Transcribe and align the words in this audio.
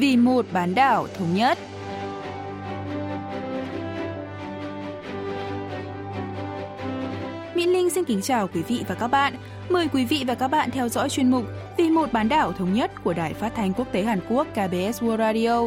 vì 0.00 0.16
một 0.16 0.46
bán 0.52 0.74
đảo 0.74 1.06
thống 1.18 1.34
nhất. 1.34 1.58
Mỹ 7.54 7.66
Linh 7.66 7.90
xin 7.90 8.04
kính 8.04 8.22
chào 8.22 8.48
quý 8.48 8.62
vị 8.62 8.84
và 8.88 8.94
các 8.94 9.08
bạn. 9.08 9.34
Mời 9.68 9.88
quý 9.92 10.04
vị 10.04 10.24
và 10.26 10.34
các 10.34 10.48
bạn 10.48 10.70
theo 10.70 10.88
dõi 10.88 11.08
chuyên 11.08 11.30
mục 11.30 11.44
Vì 11.76 11.90
một 11.90 12.12
bán 12.12 12.28
đảo 12.28 12.52
thống 12.52 12.72
nhất 12.72 12.90
của 13.04 13.12
Đài 13.12 13.34
Phát 13.34 13.52
thanh 13.56 13.72
Quốc 13.72 13.92
tế 13.92 14.02
Hàn 14.02 14.20
Quốc 14.28 14.46
KBS 14.52 15.02
World 15.02 15.16
Radio. 15.16 15.64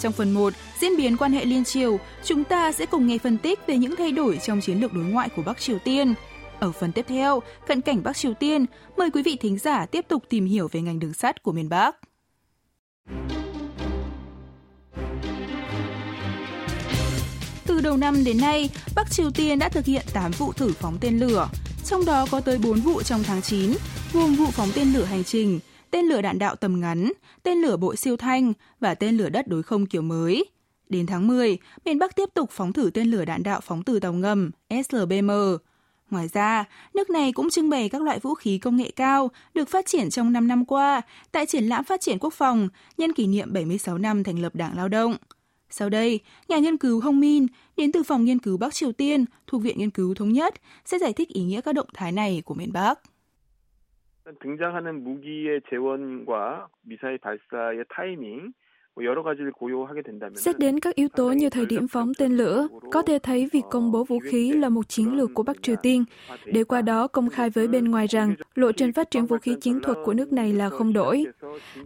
Trong 0.00 0.12
phần 0.12 0.30
1, 0.30 0.52
diễn 0.80 0.96
biến 0.96 1.16
quan 1.16 1.32
hệ 1.32 1.44
liên 1.44 1.64
triều, 1.64 1.98
chúng 2.24 2.44
ta 2.44 2.72
sẽ 2.72 2.86
cùng 2.86 3.06
nghe 3.06 3.18
phân 3.18 3.38
tích 3.38 3.60
về 3.66 3.76
những 3.76 3.96
thay 3.96 4.12
đổi 4.12 4.38
trong 4.42 4.60
chiến 4.60 4.80
lược 4.80 4.92
đối 4.92 5.04
ngoại 5.04 5.28
của 5.36 5.42
Bắc 5.42 5.60
Triều 5.60 5.78
Tiên. 5.78 6.14
Ở 6.60 6.72
phần 6.72 6.92
tiếp 6.92 7.04
theo, 7.08 7.42
cận 7.66 7.80
cảnh 7.80 8.02
Bắc 8.02 8.16
Triều 8.16 8.34
Tiên, 8.34 8.66
mời 8.96 9.10
quý 9.10 9.22
vị 9.22 9.36
thính 9.40 9.58
giả 9.58 9.86
tiếp 9.86 10.04
tục 10.08 10.22
tìm 10.28 10.46
hiểu 10.46 10.68
về 10.72 10.80
ngành 10.80 10.98
đường 10.98 11.12
sắt 11.12 11.42
của 11.42 11.52
miền 11.52 11.68
Bắc. 11.68 11.96
Từ 17.66 17.80
đầu 17.80 17.96
năm 17.96 18.24
đến 18.24 18.38
nay, 18.40 18.70
Bắc 18.94 19.10
Triều 19.10 19.30
Tiên 19.30 19.58
đã 19.58 19.68
thực 19.68 19.84
hiện 19.84 20.06
8 20.14 20.30
vụ 20.30 20.52
thử 20.52 20.72
phóng 20.72 20.98
tên 21.00 21.18
lửa, 21.18 21.48
trong 21.84 22.04
đó 22.04 22.26
có 22.30 22.40
tới 22.40 22.58
4 22.58 22.80
vụ 22.80 23.02
trong 23.02 23.22
tháng 23.22 23.42
9, 23.42 23.72
gồm 24.12 24.34
vụ 24.34 24.46
phóng 24.46 24.68
tên 24.74 24.92
lửa 24.92 25.04
hành 25.04 25.24
trình, 25.24 25.60
tên 25.90 26.04
lửa 26.04 26.22
đạn 26.22 26.38
đạo 26.38 26.56
tầm 26.56 26.80
ngắn, 26.80 27.12
tên 27.42 27.58
lửa 27.58 27.76
bội 27.76 27.96
siêu 27.96 28.16
thanh 28.16 28.52
và 28.80 28.94
tên 28.94 29.16
lửa 29.16 29.28
đất 29.28 29.48
đối 29.48 29.62
không 29.62 29.86
kiểu 29.86 30.02
mới. 30.02 30.44
Đến 30.88 31.06
tháng 31.06 31.26
10, 31.26 31.58
miền 31.84 31.98
Bắc 31.98 32.16
tiếp 32.16 32.28
tục 32.34 32.50
phóng 32.52 32.72
thử 32.72 32.90
tên 32.94 33.10
lửa 33.10 33.24
đạn 33.24 33.42
đạo 33.42 33.60
phóng 33.60 33.82
từ 33.82 34.00
tàu 34.00 34.12
ngầm 34.12 34.50
SLBM. 34.88 35.30
Ngoài 36.09 36.27
ra, 36.27 36.65
nước 36.93 37.09
này 37.09 37.31
cũng 37.31 37.49
trưng 37.49 37.69
bày 37.69 37.89
các 37.89 38.01
loại 38.01 38.19
vũ 38.19 38.33
khí 38.33 38.57
công 38.57 38.77
nghệ 38.77 38.91
cao 38.95 39.29
được 39.53 39.69
phát 39.69 39.85
triển 39.85 40.09
trong 40.09 40.33
5 40.33 40.47
năm 40.47 40.65
qua 40.65 41.01
tại 41.31 41.45
triển 41.45 41.63
lãm 41.63 41.83
phát 41.83 42.01
triển 42.01 42.19
quốc 42.19 42.33
phòng 42.33 42.69
nhân 42.97 43.13
kỷ 43.13 43.27
niệm 43.27 43.53
76 43.53 43.97
năm 43.97 44.23
thành 44.23 44.39
lập 44.39 44.55
Đảng 44.55 44.77
Lao 44.77 44.87
động. 44.87 45.15
Sau 45.69 45.89
đây, 45.89 46.19
nhà 46.47 46.57
nghiên 46.57 46.77
cứu 46.77 46.99
Hong 46.99 47.19
Min 47.19 47.47
đến 47.77 47.91
từ 47.91 48.03
Phòng 48.03 48.25
Nghiên 48.25 48.39
cứu 48.39 48.57
Bắc 48.57 48.73
Triều 48.73 48.91
Tiên 48.91 49.25
thuộc 49.47 49.61
Viện 49.61 49.77
Nghiên 49.77 49.89
cứu 49.89 50.13
Thống 50.13 50.31
nhất 50.31 50.53
sẽ 50.85 50.97
giải 50.97 51.13
thích 51.13 51.29
ý 51.29 51.43
nghĩa 51.43 51.61
các 51.61 51.75
động 51.75 51.87
thái 51.93 52.11
này 52.11 52.41
của 52.45 52.53
miền 52.53 52.73
Bắc. 52.73 52.99
등장하는 54.39 55.03
무기의 55.03 55.61
재원과 55.69 56.67
미사일 56.83 57.17
발사의 57.17 57.83
타이밍 57.89 58.53
Xét 60.34 60.58
đến 60.58 60.80
các 60.80 60.94
yếu 60.94 61.08
tố 61.08 61.32
như 61.32 61.50
thời 61.50 61.66
điểm 61.66 61.88
phóng 61.88 62.14
tên 62.14 62.36
lửa, 62.36 62.68
có 62.92 63.02
thể 63.02 63.18
thấy 63.18 63.48
việc 63.52 63.62
công 63.70 63.92
bố 63.92 64.04
vũ 64.04 64.18
khí 64.18 64.52
là 64.52 64.68
một 64.68 64.88
chiến 64.88 65.16
lược 65.16 65.30
của 65.34 65.42
Bắc 65.42 65.62
Triều 65.62 65.76
Tiên, 65.76 66.04
để 66.44 66.64
qua 66.64 66.82
đó 66.82 67.08
công 67.08 67.30
khai 67.30 67.50
với 67.50 67.68
bên 67.68 67.84
ngoài 67.84 68.06
rằng 68.06 68.34
lộ 68.54 68.72
trình 68.72 68.92
phát 68.92 69.10
triển 69.10 69.26
vũ 69.26 69.36
khí 69.42 69.54
chiến 69.60 69.80
thuật 69.82 69.98
của 70.04 70.14
nước 70.14 70.32
này 70.32 70.52
là 70.52 70.70
không 70.70 70.92
đổi. 70.92 71.24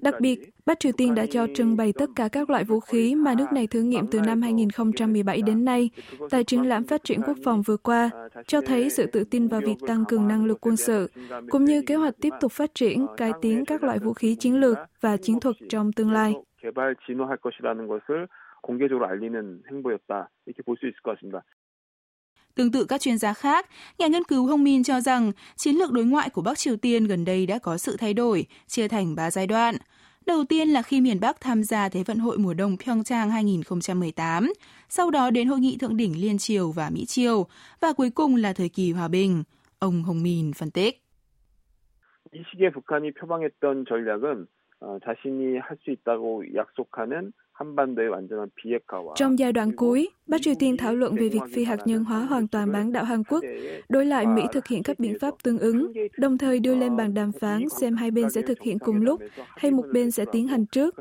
Đặc 0.01 0.15
biệt, 0.21 0.51
Bắc 0.67 0.81
Triều 0.81 0.93
Tiên 0.93 1.15
đã 1.15 1.27
cho 1.27 1.47
trưng 1.55 1.77
bày 1.77 1.93
tất 1.93 2.11
cả 2.17 2.29
các 2.29 2.51
loại 2.51 2.65
vũ 2.65 2.81
khí 2.81 3.15
mà 3.15 3.35
nước 3.35 3.53
này 3.53 3.67
thử 3.67 3.81
nghiệm 3.81 4.07
từ 4.07 4.21
năm 4.21 4.43
2017 4.43 5.43
đến 5.43 5.65
nay 5.65 5.91
tại 6.31 6.45
triển 6.45 6.69
lãm 6.69 6.85
phát 6.85 7.05
triển 7.05 7.21
quốc 7.27 7.37
phòng 7.45 7.63
vừa 7.63 7.77
qua, 7.77 8.11
cho 8.47 8.61
thấy 8.61 8.91
sự 8.91 9.07
tự 9.07 9.25
tin 9.25 9.49
vào 9.49 9.61
việc 9.61 9.77
tăng 9.87 10.05
cường 10.05 10.29
năng 10.29 10.45
lực 10.45 10.59
quân 10.61 10.77
sự, 10.77 11.11
cũng 11.51 11.65
như 11.65 11.83
kế 11.83 11.95
hoạch 11.95 12.15
tiếp 12.21 12.33
tục 12.41 12.53
phát 12.53 12.75
triển, 12.75 13.07
cải 13.17 13.33
tiến 13.43 13.65
các 13.65 13.85
loại 13.85 13.99
vũ 13.99 14.13
khí 14.13 14.35
chiến 14.35 14.61
lược 14.61 14.79
và 15.01 15.17
chiến 15.17 15.41
thuật 15.41 15.57
trong 15.69 15.93
tương 15.93 16.13
lai. 16.13 16.35
개발 16.62 16.96
진화할 17.06 17.38
것이라는 17.38 17.88
것을 17.88 18.28
공개적으로 18.62 19.06
알리는 19.08 19.64
행보였다. 19.72 20.30
이렇게 20.46 20.64
볼 20.64 20.78
수 20.78 20.88
있을 20.88 21.00
것 21.02 21.12
같습니다. 21.16 21.44
Tương 22.56 22.72
tự 22.72 22.86
các 22.86 23.02
chuyên 23.02 23.18
gia 23.18 23.34
khác, 23.34 23.70
nhà 23.98 24.08
nghiên 24.08 24.24
cứu 24.24 24.48
Hong 24.48 24.64
Min 24.64 24.84
cho 24.84 25.02
rằng 25.02 25.32
chiến 25.56 25.76
lược 25.76 25.92
đối 25.92 26.06
ngoại 26.06 26.30
của 26.30 26.42
Bắc 26.42 26.58
Triều 26.58 26.78
Tiên 26.78 27.04
gần 27.08 27.26
đây 27.26 27.46
đã 27.46 27.60
có 27.60 27.78
sự 27.78 27.98
thay 27.98 28.14
đổi, 28.14 28.46
chia 28.68 28.88
thành 28.88 29.16
3 29.16 29.32
giai 29.32 29.48
đoạn. 29.48 29.76
Đầu 30.26 30.44
tiên 30.50 30.70
là 30.70 30.82
khi 30.82 31.02
miền 31.02 31.20
Bắc 31.20 31.42
tham 31.42 31.64
gia 31.64 31.90
Thế 31.90 32.04
vận 32.04 32.18
hội 32.20 32.38
mùa 32.38 32.54
đông 32.54 32.78
Pyeongchang 32.78 33.30
2018, 33.30 34.54
sau 34.90 35.12
đó 35.12 35.30
đến 35.30 35.48
hội 35.48 35.60
nghị 35.60 35.78
thượng 35.78 35.98
đỉnh 35.98 36.22
Liên 36.22 36.38
Triều 36.38 36.72
và 36.72 36.90
Mỹ 36.90 37.06
Triều, 37.06 37.48
và 37.82 37.94
cuối 37.94 38.10
cùng 38.10 38.36
là 38.36 38.54
thời 38.54 38.70
kỳ 38.70 38.92
hòa 38.92 39.08
bình. 39.08 39.44
Ông 39.80 40.04
Hong 40.04 40.24
Min 40.24 40.54
phân 40.54 40.72
tích. 40.72 41.04
이 42.34 42.44
시기에 42.52 42.70
북한이 42.72 43.12
표방했던 43.12 43.86
전략은 43.88 44.48
자신이 45.05 45.59
할 45.59 45.77
수 45.85 45.91
있다고 45.91 46.55
약속하는 46.55 47.33
Trong 49.15 49.39
giai 49.39 49.53
đoạn 49.53 49.77
cuối, 49.77 50.09
Bắc 50.27 50.43
Triều 50.43 50.55
Tiên 50.59 50.77
thảo 50.77 50.95
luận 50.95 51.17
về 51.17 51.29
việc 51.29 51.41
phi 51.53 51.65
hạt 51.65 51.79
nhân 51.85 52.05
hóa 52.05 52.21
hoàn 52.21 52.49
toàn 52.49 52.73
bán 52.73 52.93
đảo 52.93 53.05
Hàn 53.05 53.25
Quốc, 53.25 53.45
đối 53.89 54.07
lại 54.07 54.27
Mỹ 54.27 54.43
thực 54.53 54.67
hiện 54.67 54.83
các 54.83 54.99
biện 54.99 55.19
pháp 55.21 55.35
tương 55.43 55.59
ứng, 55.59 55.93
đồng 56.19 56.39
thời 56.39 56.61
đưa 56.61 56.75
lên 56.75 56.97
bàn 56.97 57.15
đàm 57.15 57.33
phán 57.33 57.69
xem 57.69 57.95
hai 57.95 58.11
bên 58.11 58.31
sẽ 58.31 58.43
thực 58.43 58.61
hiện 58.61 58.79
cùng 58.79 59.03
lúc 59.03 59.21
hay 59.57 59.71
một 59.71 59.85
bên 59.93 60.11
sẽ 60.11 60.25
tiến 60.33 60.49
hành 60.49 60.67
trước. 60.67 60.95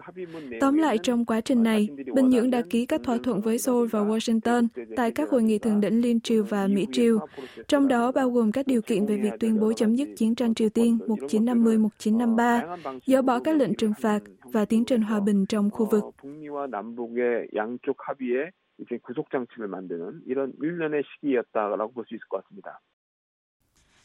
Tóm 0.61 0.77
lại, 0.77 0.97
trong 0.97 1.25
quá 1.25 1.41
trình 1.41 1.63
này, 1.63 1.89
Bình 2.13 2.29
Nhưỡng 2.29 2.51
đã 2.51 2.61
ký 2.69 2.85
các 2.85 3.01
thỏa 3.03 3.17
thuận 3.23 3.41
với 3.41 3.57
Seoul 3.57 3.87
và 3.87 3.99
Washington 3.99 4.67
tại 4.95 5.11
các 5.11 5.29
hội 5.29 5.43
nghị 5.43 5.57
thượng 5.59 5.81
đỉnh 5.81 6.01
Liên 6.01 6.19
Triều 6.19 6.43
và 6.43 6.67
Mỹ 6.67 6.87
Triều, 6.91 7.19
trong 7.67 7.87
đó 7.87 8.11
bao 8.11 8.29
gồm 8.29 8.51
các 8.51 8.67
điều 8.67 8.81
kiện 8.81 9.05
về 9.05 9.17
việc 9.17 9.33
tuyên 9.39 9.59
bố 9.59 9.73
chấm 9.73 9.95
dứt 9.95 10.07
chiến 10.17 10.35
tranh 10.35 10.53
Triều 10.53 10.69
Tiên 10.69 10.97
1950-1953, 11.07 12.77
dỡ 13.05 13.21
bỏ 13.21 13.39
các 13.39 13.55
lệnh 13.55 13.75
trừng 13.75 13.93
phạt 14.01 14.19
và 14.53 14.65
tiến 14.65 14.85
trình 14.85 15.01
hòa 15.01 15.19
bình 15.19 15.45
trong 15.45 15.69
khu 15.69 15.85
vực. 15.85 16.03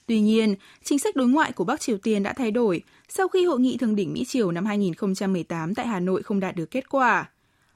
Tuy 0.07 0.21
nhiên, 0.21 0.55
chính 0.83 0.99
sách 0.99 1.17
đối 1.17 1.29
ngoại 1.29 1.53
của 1.53 1.65
Bắc 1.65 1.81
Triều 1.81 1.99
Tiên 1.99 2.23
đã 2.23 2.33
thay 2.33 2.51
đổi 2.51 2.83
sau 3.09 3.29
khi 3.29 3.45
hội 3.45 3.61
nghị 3.61 3.77
thượng 3.77 3.97
đỉnh 3.97 4.13
Mỹ 4.13 4.25
Triều 4.25 4.53
năm 4.53 4.65
2018 4.65 5.75
tại 5.75 5.87
Hà 5.87 6.01
Nội 6.01 6.23
không 6.23 6.41
đạt 6.41 6.57
được 6.57 6.71
kết 6.71 6.89
quả. 6.91 7.31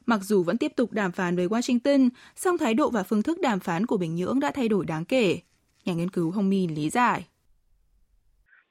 Mặc 0.06 0.20
dù 0.22 0.42
vẫn 0.42 0.58
tiếp 0.58 0.72
tục 0.76 0.92
đàm 0.92 1.12
phán 1.12 1.36
với 1.36 1.48
Washington, 1.48 2.08
song 2.36 2.58
thái 2.58 2.74
độ 2.74 2.90
và 2.90 3.02
phương 3.02 3.22
thức 3.22 3.38
đàm 3.40 3.60
phán 3.60 3.86
của 3.86 3.96
Bình 3.96 4.14
Nhưỡng 4.14 4.40
đã 4.40 4.50
thay 4.54 4.68
đổi 4.68 4.84
đáng 4.84 5.04
kể. 5.04 5.38
Nhà 5.84 5.94
nghiên 5.94 6.10
cứu 6.10 6.30
Hong 6.30 6.50
Min 6.50 6.74
lý 6.74 6.90
giải. 6.90 7.26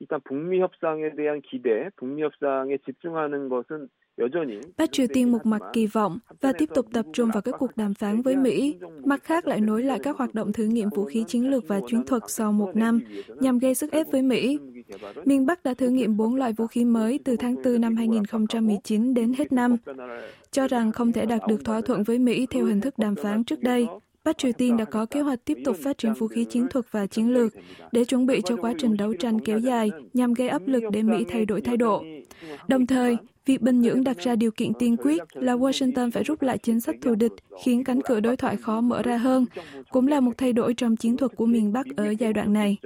일단 0.01 0.21
북미 0.21 0.61
협상에 0.61 1.15
대한 1.17 1.41
기대, 1.41 1.89
북미 1.97 2.23
협상에 2.23 2.79
집중하는 2.85 3.49
것은 3.49 3.89
Bắc 4.77 4.93
Triều 4.93 5.07
Tiên 5.15 5.33
một 5.33 5.47
mặt 5.47 5.63
kỳ 5.73 5.87
vọng 5.87 6.19
và 6.41 6.53
tiếp 6.59 6.69
tục 6.75 6.87
tập 6.93 7.07
trung 7.13 7.31
vào 7.31 7.43
các 7.43 7.55
cuộc 7.59 7.77
đàm 7.77 7.95
phán 7.95 8.23
với 8.23 8.37
Mỹ, 8.37 8.77
mặt 9.05 9.23
khác 9.25 9.47
lại 9.47 9.61
nối 9.61 9.83
lại 9.83 9.99
các 10.03 10.17
hoạt 10.17 10.35
động 10.35 10.53
thử 10.53 10.65
nghiệm 10.65 10.89
vũ 10.89 11.05
khí 11.05 11.25
chiến 11.27 11.51
lược 11.51 11.69
và 11.69 11.81
chiến 11.87 12.05
thuật 12.07 12.23
sau 12.29 12.53
một 12.53 12.77
năm 12.77 13.01
nhằm 13.41 13.59
gây 13.59 13.75
sức 13.75 13.93
ép 13.93 14.07
với 14.13 14.23
Mỹ. 14.23 14.59
Miền 15.25 15.47
Bắc 15.47 15.65
đã 15.65 15.75
thử 15.75 15.89
nghiệm 15.89 16.17
bốn 16.17 16.35
loại 16.35 16.53
vũ 16.53 16.67
khí 16.67 16.85
mới 16.85 17.19
từ 17.25 17.37
tháng 17.37 17.55
4 17.65 17.81
năm 17.81 17.97
2019 17.97 19.15
đến 19.15 19.33
hết 19.39 19.53
năm, 19.53 19.77
cho 20.51 20.69
rằng 20.69 20.93
không 20.93 21.13
thể 21.13 21.27
đạt 21.27 21.41
được 21.49 21.65
thỏa 21.65 21.81
thuận 21.81 22.03
với 22.03 22.19
Mỹ 22.19 22.47
theo 22.51 22.65
hình 22.65 22.81
thức 22.81 22.99
đàm 22.99 23.15
phán 23.17 23.45
trước 23.45 23.61
đây. 23.61 23.87
Bắc 24.29 24.39
Triều 24.39 24.53
Tiên 24.53 24.77
đã 24.77 24.85
có 24.85 25.07
kế 25.07 25.21
hoạch 25.21 25.45
tiếp 25.45 25.59
tục 25.65 25.77
phát 25.77 25.99
triển 25.99 26.13
vũ 26.13 26.29
khí 26.29 26.45
chiến 26.45 26.67
thuật 26.71 26.85
và 26.91 27.07
chiến 27.07 27.35
lược 27.35 27.53
để 27.93 28.05
chuẩn 28.05 28.27
bị 28.27 28.41
cho 28.45 28.57
quá 28.57 28.73
trình 28.79 28.97
đấu 28.97 29.15
tranh 29.15 29.39
kéo 29.41 29.59
dài 29.59 29.91
nhằm 30.15 30.35
gây 30.35 30.49
áp 30.49 30.63
lực 30.67 30.83
để 30.93 31.03
Mỹ 31.03 31.25
thay 31.29 31.47
đổi 31.47 31.61
thái 31.61 31.77
độ. 31.77 32.05
Đồng 32.69 32.87
thời, 32.87 33.17
việc 33.47 33.61
Bình 33.61 33.81
Nhưỡng 33.81 34.05
đặt 34.05 34.17
ra 34.19 34.37
điều 34.37 34.51
kiện 34.51 34.73
tiên 34.79 34.97
quyết 34.97 35.23
là 35.33 35.55
Washington 35.55 36.11
phải 36.11 36.23
rút 36.23 36.43
lại 36.43 36.59
chính 36.59 36.81
sách 36.81 36.97
thù 37.03 37.15
địch 37.15 37.33
khiến 37.65 37.85
cánh 37.85 38.01
cửa 38.01 38.21
đối 38.21 38.37
thoại 38.37 38.57
khó 38.57 38.81
mở 38.81 39.03
ra 39.03 39.17
hơn, 39.17 39.47
cũng 39.91 40.09
là 40.09 40.21
một 40.21 40.33
thay 40.39 40.53
đổi 40.53 40.75
trong 40.75 40.97
chiến 40.97 41.17
thuật 41.17 41.37
của 41.37 41.47
miền 41.47 41.73
Bắc 41.73 41.87
ở 41.97 42.11
giai 42.11 42.33
đoạn 42.33 42.53
này. 42.53 42.79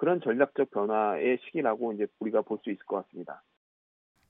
그런 0.00 0.18
전략적 0.22 0.70
변화의 0.70 1.36
시기라고 1.44 1.92
이제 1.92 2.06
우리가 2.20 2.40
볼 2.40 2.58
수 2.64 2.70
있을 2.70 2.82
것 2.86 3.04
같습니다. 3.04 3.42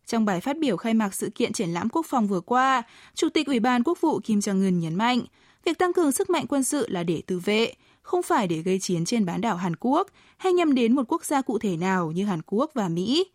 Trong 0.06 0.24
bài 0.24 0.40
phát 0.40 0.58
biểu 0.58 0.76
khai 0.76 0.94
mạc 0.94 1.14
sự 1.14 1.30
kiện 1.34 1.52
triển 1.52 1.68
lãm 1.68 1.88
quốc 1.88 2.06
phòng 2.06 2.26
vừa 2.26 2.40
qua, 2.40 2.82
Chủ 3.14 3.28
tịch 3.28 3.46
Ủy 3.46 3.60
ban 3.60 3.82
Quốc 3.82 4.00
vụ 4.00 4.20
Kim 4.24 4.38
Jong-un 4.38 4.78
nhấn 4.78 4.94
mạnh, 4.94 5.20
việc 5.64 5.78
tăng 5.78 5.92
cường 5.92 6.12
sức 6.12 6.30
mạnh 6.30 6.46
quân 6.48 6.64
sự 6.64 6.86
là 6.88 7.02
để 7.02 7.22
tự 7.26 7.38
vệ, 7.38 7.72
không 8.02 8.22
phải 8.22 8.48
để 8.48 8.62
gây 8.62 8.78
chiến 8.78 9.04
trên 9.04 9.26
bán 9.26 9.40
đảo 9.40 9.56
Hàn 9.56 9.76
Quốc 9.80 10.08
hay 10.36 10.52
nhằm 10.52 10.74
đến 10.74 10.94
một 10.94 11.02
quốc 11.08 11.24
gia 11.24 11.42
cụ 11.42 11.58
thể 11.58 11.76
nào 11.76 12.10
như 12.10 12.24
Hàn 12.24 12.40
Quốc 12.46 12.70
và 12.74 12.88
Mỹ. 12.88 13.26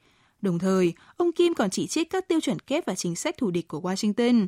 Đồng 0.42 0.60
thời, 0.60 0.94
ông 1.18 1.32
Kim 1.32 1.54
còn 1.54 1.70
chỉ 1.70 1.88
trích 1.88 2.10
các 2.10 2.28
tiêu 2.28 2.40
chuẩn 2.40 2.60
kép 2.60 2.86
và 2.86 2.96
chính 2.96 3.16
sách 3.16 3.38
thù 3.38 3.52
địch 3.52 3.68
của 3.68 3.80
Washington. 3.80 4.48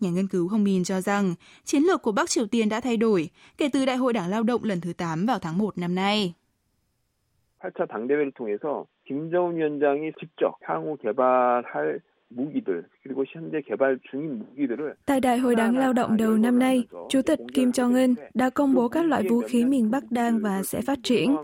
Nhà 0.00 0.10
nghiên 0.10 0.28
cứu 0.28 0.48
Hong 0.48 0.64
Min 0.64 0.84
cho 0.84 1.00
rằng 1.00 1.34
chiến 1.64 1.82
lược 1.82 2.02
của 2.02 2.12
Bắc 2.12 2.30
Triều 2.30 2.46
Tiên 2.46 2.68
đã 2.68 2.80
thay 2.80 2.96
đổi 2.96 3.30
kể 3.56 3.68
từ 3.72 3.84
Đại 3.84 3.96
hội 3.96 4.12
Đảng 4.12 4.28
Lao 4.28 4.42
động 4.42 4.64
lần 4.64 4.80
thứ 4.80 4.92
8 4.92 5.26
vào 5.26 5.38
tháng 5.38 5.58
1 5.58 5.78
năm 5.78 5.94
nay. 5.94 6.34
8차 7.60 7.86
당대회를 7.86 8.32
통해서 8.32 8.86
김정은 9.06 9.56
위원장이 9.56 10.12
직접 10.20 10.54
향후 10.60 10.96
개발할 10.96 12.00
무기들 12.30 12.84
그리고 13.02 13.24
현재 13.26 13.62
개발 13.62 13.98
중인 14.10 14.38
무기들을 14.38 14.94
Tại 15.06 15.20
Đại 15.20 15.38
hội 15.38 15.54
Đảng 15.56 15.78
Lao 15.78 15.92
động 15.92 16.16
đầu 16.16 16.36
năm 16.36 16.58
nay, 16.58 16.86
Chủ 17.08 17.22
tịch 17.22 17.38
Kim 17.54 17.70
Jong-un 17.70 18.14
đã 18.34 18.50
công 18.50 18.74
bố 18.74 18.88
các 18.88 19.04
loại 19.04 19.22
vũ 19.28 19.40
khí 19.40 19.64
miền 19.64 19.90
Bắc 19.90 20.04
đang 20.10 20.38
và 20.38 20.62
sẽ 20.62 20.80
phát 20.80 20.98
triển. 21.02 21.36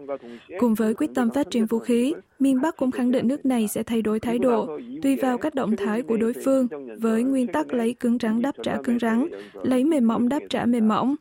Cùng 0.59 0.75
với 0.75 0.95
quyết 0.95 1.11
tâm 1.15 1.31
phát 1.31 1.51
triển 1.51 1.67
vũ 1.67 1.79
khí, 1.79 2.15
miền 2.39 2.61
Bắc 2.61 2.77
cũng 2.77 2.91
khẳng 2.91 3.11
định 3.11 3.29
nước 3.29 3.47
này 3.47 3.69
sẽ 3.69 3.83
thay 3.83 4.03
đổi 4.03 4.21
thái 4.21 4.39
độ 4.39 4.79
tùy 5.03 5.17
vào 5.17 5.39
các 5.39 5.55
động 5.55 5.77
thái 5.77 6.03
của 6.03 6.17
đối 6.17 6.33
phương 6.45 6.67
với 7.01 7.23
nguyên 7.23 7.47
tắc 7.47 7.73
lấy 7.73 7.95
cứng 7.95 8.19
rắn 8.23 8.43
đáp 8.43 8.55
trả 8.63 8.77
cứng 8.85 8.99
rắn, 8.99 9.29
lấy 9.63 9.85
mềm 9.85 10.09
mỏng 10.09 10.29
đáp 10.29 10.41
trả 10.49 10.65
mềm 10.65 10.89
mỏng. 10.89 11.15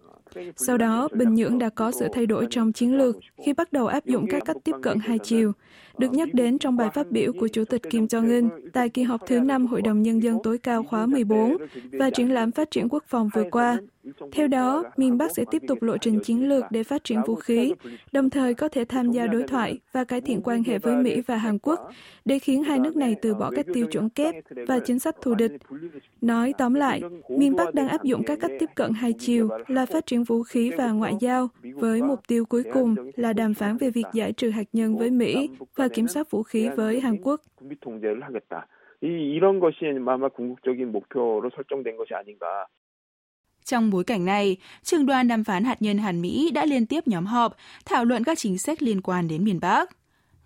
Sau 0.55 0.77
đó, 0.77 1.07
Bình 1.13 1.33
Nhưỡng 1.33 1.59
đã 1.59 1.69
có 1.69 1.91
sự 1.91 2.07
thay 2.13 2.25
đổi 2.25 2.47
trong 2.49 2.71
chiến 2.71 2.97
lược 2.97 3.15
khi 3.45 3.53
bắt 3.53 3.73
đầu 3.73 3.87
áp 3.87 4.05
dụng 4.05 4.25
các 4.29 4.43
cách 4.45 4.57
tiếp 4.63 4.75
cận 4.81 4.97
hai 4.99 5.19
chiều, 5.19 5.51
được 5.98 6.12
nhắc 6.12 6.28
đến 6.34 6.58
trong 6.58 6.76
bài 6.76 6.90
phát 6.94 7.10
biểu 7.10 7.32
của 7.32 7.48
Chủ 7.48 7.64
tịch 7.64 7.82
Kim 7.90 8.04
Jong-un, 8.04 8.48
tại 8.72 8.88
kỳ 8.88 9.02
họp 9.02 9.26
thứ 9.26 9.40
năm 9.40 9.66
Hội 9.66 9.82
đồng 9.82 10.02
Nhân 10.02 10.22
dân 10.22 10.38
tối 10.42 10.58
cao 10.58 10.82
khóa 10.82 11.06
14 11.06 11.56
và 11.92 12.10
triển 12.10 12.34
lãm 12.34 12.50
phát 12.50 12.70
triển 12.70 12.88
quốc 12.88 13.04
phòng 13.08 13.30
vừa 13.34 13.44
qua. 13.50 13.78
Theo 14.31 14.47
đó, 14.47 14.83
miền 14.97 15.17
Bắc 15.17 15.31
sẽ 15.31 15.45
tiếp 15.51 15.61
tục 15.67 15.81
lộ 15.81 15.97
trình 15.97 16.19
chiến 16.19 16.49
lược 16.49 16.63
để 16.71 16.83
phát 16.83 17.03
triển 17.03 17.19
vũ 17.27 17.35
khí, 17.35 17.73
đồng 18.11 18.29
thời 18.29 18.53
có 18.53 18.69
thể 18.69 18.85
tham 18.85 19.11
gia 19.11 19.27
đối 19.27 19.43
thoại 19.43 19.79
và 19.91 20.03
cải 20.03 20.21
thiện 20.21 20.41
quan 20.43 20.63
hệ 20.63 20.77
với 20.77 20.95
Mỹ 20.95 21.21
và 21.21 21.37
Hàn 21.37 21.59
Quốc 21.59 21.79
để 22.25 22.39
khiến 22.39 22.63
hai 22.63 22.79
nước 22.79 22.95
này 22.95 23.15
từ 23.21 23.33
bỏ 23.33 23.51
các 23.55 23.65
tiêu 23.73 23.87
chuẩn 23.87 24.09
kép 24.09 24.35
và 24.67 24.79
chính 24.79 24.99
sách 24.99 25.15
thù 25.21 25.35
địch. 25.35 25.51
Nói 26.21 26.53
tóm 26.57 26.73
lại, 26.73 27.01
miền 27.29 27.55
Bắc 27.55 27.73
đang 27.73 27.87
áp 27.87 28.03
dụng 28.03 28.23
các 28.25 28.39
cách 28.41 28.51
tiếp 28.59 28.69
cận 28.75 28.91
hai 28.93 29.13
chiều 29.13 29.49
là 29.67 29.85
phát 29.85 30.05
triển 30.05 30.23
vũ 30.23 30.43
khí 30.43 30.71
và 30.77 30.91
ngoại 30.91 31.13
giao 31.19 31.47
với 31.75 32.01
mục 32.01 32.19
tiêu 32.27 32.45
cuối 32.45 32.63
cùng 32.73 32.95
là 33.15 33.33
đàm 33.33 33.53
phán 33.53 33.77
về 33.77 33.89
việc 33.89 34.05
giải 34.13 34.33
trừ 34.33 34.49
hạt 34.49 34.67
nhân 34.73 34.97
với 34.97 35.11
Mỹ 35.11 35.49
và 35.75 35.87
kiểm 35.87 36.07
soát 36.07 36.31
vũ 36.31 36.43
khí 36.43 36.69
với 36.75 36.99
Hàn 36.99 37.17
Quốc. 37.23 37.41
이런 39.03 39.59
것이 39.59 39.83
아마 40.07 40.29
궁극적인 40.29 40.91
목표로 40.93 41.49
설정된 41.55 41.97
것이 41.97 42.13
아닌가 42.13 42.65
trong 43.68 43.90
bối 43.90 44.04
cảnh 44.04 44.24
này, 44.24 44.56
trường 44.82 45.06
đoàn 45.06 45.28
đàm 45.28 45.44
phán 45.44 45.64
hạt 45.64 45.82
nhân 45.82 45.98
Hàn 45.98 46.20
Mỹ 46.22 46.50
đã 46.50 46.66
liên 46.66 46.86
tiếp 46.86 47.08
nhóm 47.08 47.26
họp 47.26 47.56
thảo 47.84 48.04
luận 48.04 48.24
các 48.24 48.38
chính 48.38 48.58
sách 48.58 48.82
liên 48.82 49.00
quan 49.00 49.28
đến 49.28 49.44
miền 49.44 49.60
Bắc. 49.60 49.90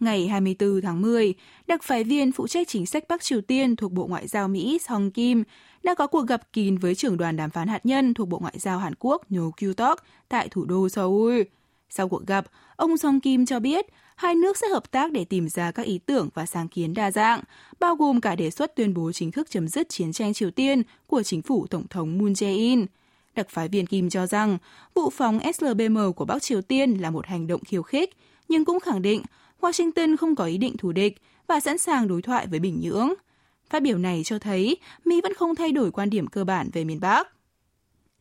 Ngày 0.01 0.29
24 0.29 0.81
tháng 0.83 1.03
10, 1.03 1.35
đặc 1.67 1.83
phái 1.83 2.05
viên 2.05 2.33
phụ 2.33 2.49
trách 2.49 2.69
chính 2.69 2.87
sách 2.87 3.05
Bắc 3.09 3.23
Triều 3.23 3.41
Tiên 3.41 3.77
thuộc 3.77 3.93
Bộ 3.93 4.07
Ngoại 4.07 4.29
giao 4.29 4.49
Mỹ 4.49 4.79
Song 4.89 5.11
Kim 5.11 5.45
đã 5.83 5.95
có 5.95 6.07
cuộc 6.07 6.27
gặp 6.27 6.53
kín 6.53 6.79
với 6.79 6.95
trưởng 6.95 7.17
đoàn 7.17 7.37
đàm 7.37 7.51
phán 7.51 7.69
hạt 7.69 7.87
nhân 7.87 8.15
thuộc 8.15 8.29
Bộ 8.29 8.39
Ngoại 8.39 8.55
giao 8.59 8.79
Hàn 8.79 8.95
Quốc 8.99 9.31
Nhô 9.31 9.51
Kyu-tok 9.57 9.97
tại 10.29 10.49
thủ 10.49 10.65
đô 10.65 10.89
Seoul. 10.89 11.43
Sau 11.91 12.09
cuộc 12.09 12.27
gặp, 12.27 12.45
ông 12.77 12.97
Song 12.97 13.21
Kim 13.21 13.47
cho 13.47 13.61
biết 13.61 13.87
hai 14.17 14.35
nước 14.35 14.57
sẽ 14.57 14.69
hợp 14.69 14.91
tác 14.91 15.13
để 15.13 15.25
tìm 15.25 15.49
ra 15.49 15.71
các 15.71 15.87
ý 15.87 15.99
tưởng 15.99 16.29
và 16.35 16.47
sáng 16.47 16.69
kiến 16.69 16.95
đa 16.95 17.11
dạng, 17.11 17.43
bao 17.81 17.97
gồm 17.97 18.21
cả 18.21 18.37
đề 18.37 18.51
xuất 18.51 18.77
tuyên 18.77 18.95
bố 18.95 19.13
chính 19.13 19.31
thức 19.31 19.51
chấm 19.51 19.69
dứt 19.69 19.89
chiến 19.89 20.13
tranh 20.13 20.35
Triều 20.35 20.51
Tiên 20.51 20.83
của 21.07 21.23
chính 21.23 21.43
phủ 21.43 21.67
Tổng 21.67 21.87
thống 21.91 22.19
Moon 22.19 22.33
Jae-in– 22.33 22.87
Đặc 23.35 23.49
phái 23.51 23.69
viên 23.69 23.87
Kim 23.87 24.11
cho 24.11 24.27
rằng 24.27 24.59
vụ 24.95 25.11
phóng 25.11 25.41
SLBM 25.55 25.99
của 26.17 26.25
Bắc 26.25 26.43
Triều 26.43 26.63
Tiên 26.63 26.95
là 26.95 27.11
một 27.11 27.27
hành 27.27 27.47
động 27.47 27.65
khiêu 27.65 27.83
khích, 27.83 28.17
nhưng 28.49 28.65
cũng 28.65 28.81
khẳng 28.81 29.03
định 29.03 29.23
Washington 29.61 30.17
không 30.17 30.35
có 30.35 30.45
ý 30.45 30.59
định 30.59 30.77
thù 30.77 30.93
địch 30.93 31.19
và 31.47 31.61
sẵn 31.61 31.79
sàng 31.79 32.09
đối 32.09 32.23
thoại 32.23 32.47
với 32.47 32.59
Bình 32.59 32.81
Nhưỡng. 32.81 33.13
Phát 33.71 33.83
biểu 33.83 33.99
này 33.99 34.23
cho 34.25 34.39
thấy 34.39 34.77
Mỹ 35.05 35.21
vẫn 35.23 35.35
không 35.35 35.55
thay 35.55 35.73
đổi 35.73 35.91
quan 35.91 36.11
điểm 36.11 36.27
cơ 36.27 36.45
bản 36.45 36.71
về 36.73 36.85
miền 36.85 37.01
Bắc. 37.01 37.29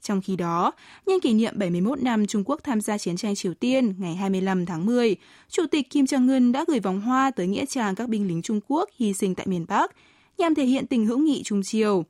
Trong 0.02 0.22
khi 0.22 0.36
đó, 0.36 0.72
nhân 1.06 1.20
kỷ 1.20 1.34
niệm 1.34 1.54
71 1.58 2.02
năm 2.02 2.28
Trung 2.28 2.44
Quốc 2.46 2.60
tham 2.64 2.82
gia 2.82 2.98
chiến 2.98 3.18
tranh 3.18 3.36
Triều 3.36 3.54
Tiên 3.54 3.94
ngày 3.98 4.16
25 4.16 4.66
tháng 4.66 4.86
10, 4.86 5.16
Chủ 5.50 5.64
tịch 5.72 5.90
Kim 5.90 6.06
Jong-un 6.06 6.52
đã 6.52 6.66
gửi 6.68 6.80
vòng 6.80 7.02
hoa 7.02 7.32
tới 7.32 7.48
Nghĩa 7.48 7.66
trang 7.66 7.96
các 7.96 8.10
binh 8.10 8.28
lính 8.28 8.42
Trung 8.42 8.60
Quốc 8.68 8.90
hy 8.96 9.14
sinh 9.14 9.36
tại 9.36 9.46
miền 9.50 9.66
Bắc 9.68 9.92
nhằm 10.38 10.56
thể 10.56 10.66
hiện 10.66 10.88
tình 10.88 11.06
hữu 11.06 11.18
nghị 11.18 11.44
Trung 11.44 11.64
Triều 11.64 12.06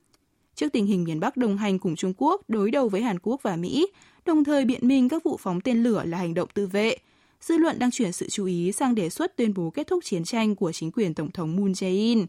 trước 0.56 0.72
tình 0.74 0.86
hình 0.86 1.04
miền 1.04 1.20
Bắc 1.20 1.38
đồng 1.38 1.58
hành 1.58 1.80
cùng 1.80 1.96
Trung 1.96 2.14
Quốc 2.18 2.42
đối 2.48 2.72
đầu 2.72 2.90
với 2.90 3.02
Hàn 3.02 3.20
Quốc 3.20 3.44
và 3.44 3.56
Mỹ, 3.56 3.88
đồng 4.26 4.44
thời 4.44 4.66
biện 4.66 4.88
minh 4.88 5.10
các 5.10 5.24
vụ 5.24 5.38
phóng 5.40 5.62
tên 5.62 5.84
lửa 5.84 6.04
là 6.06 6.18
hành 6.18 6.34
động 6.34 6.50
tự 6.54 6.68
vệ. 6.68 6.96
Dư 7.40 7.58
luận 7.58 7.80
đang 7.80 7.92
chuyển 7.92 8.12
sự 8.12 8.28
chú 8.30 8.46
ý 8.46 8.72
sang 8.72 8.96
đề 8.96 9.10
xuất 9.10 9.38
tuyên 9.38 9.54
bố 9.54 9.70
kết 9.70 9.88
thúc 9.88 10.04
chiến 10.04 10.24
tranh 10.24 10.56
của 10.56 10.72
chính 10.72 10.92
quyền 10.92 11.14
Tổng 11.14 11.32
thống 11.32 11.56
Moon 11.56 11.72
Jae-in. 11.72 12.26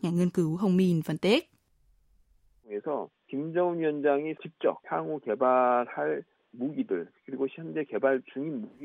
Nhà 0.00 0.10
nghiên 0.10 0.30
cứu 0.30 0.56
Hồng 0.56 0.76
Min 0.76 1.02
phân 1.02 1.18
tích. 1.18 1.50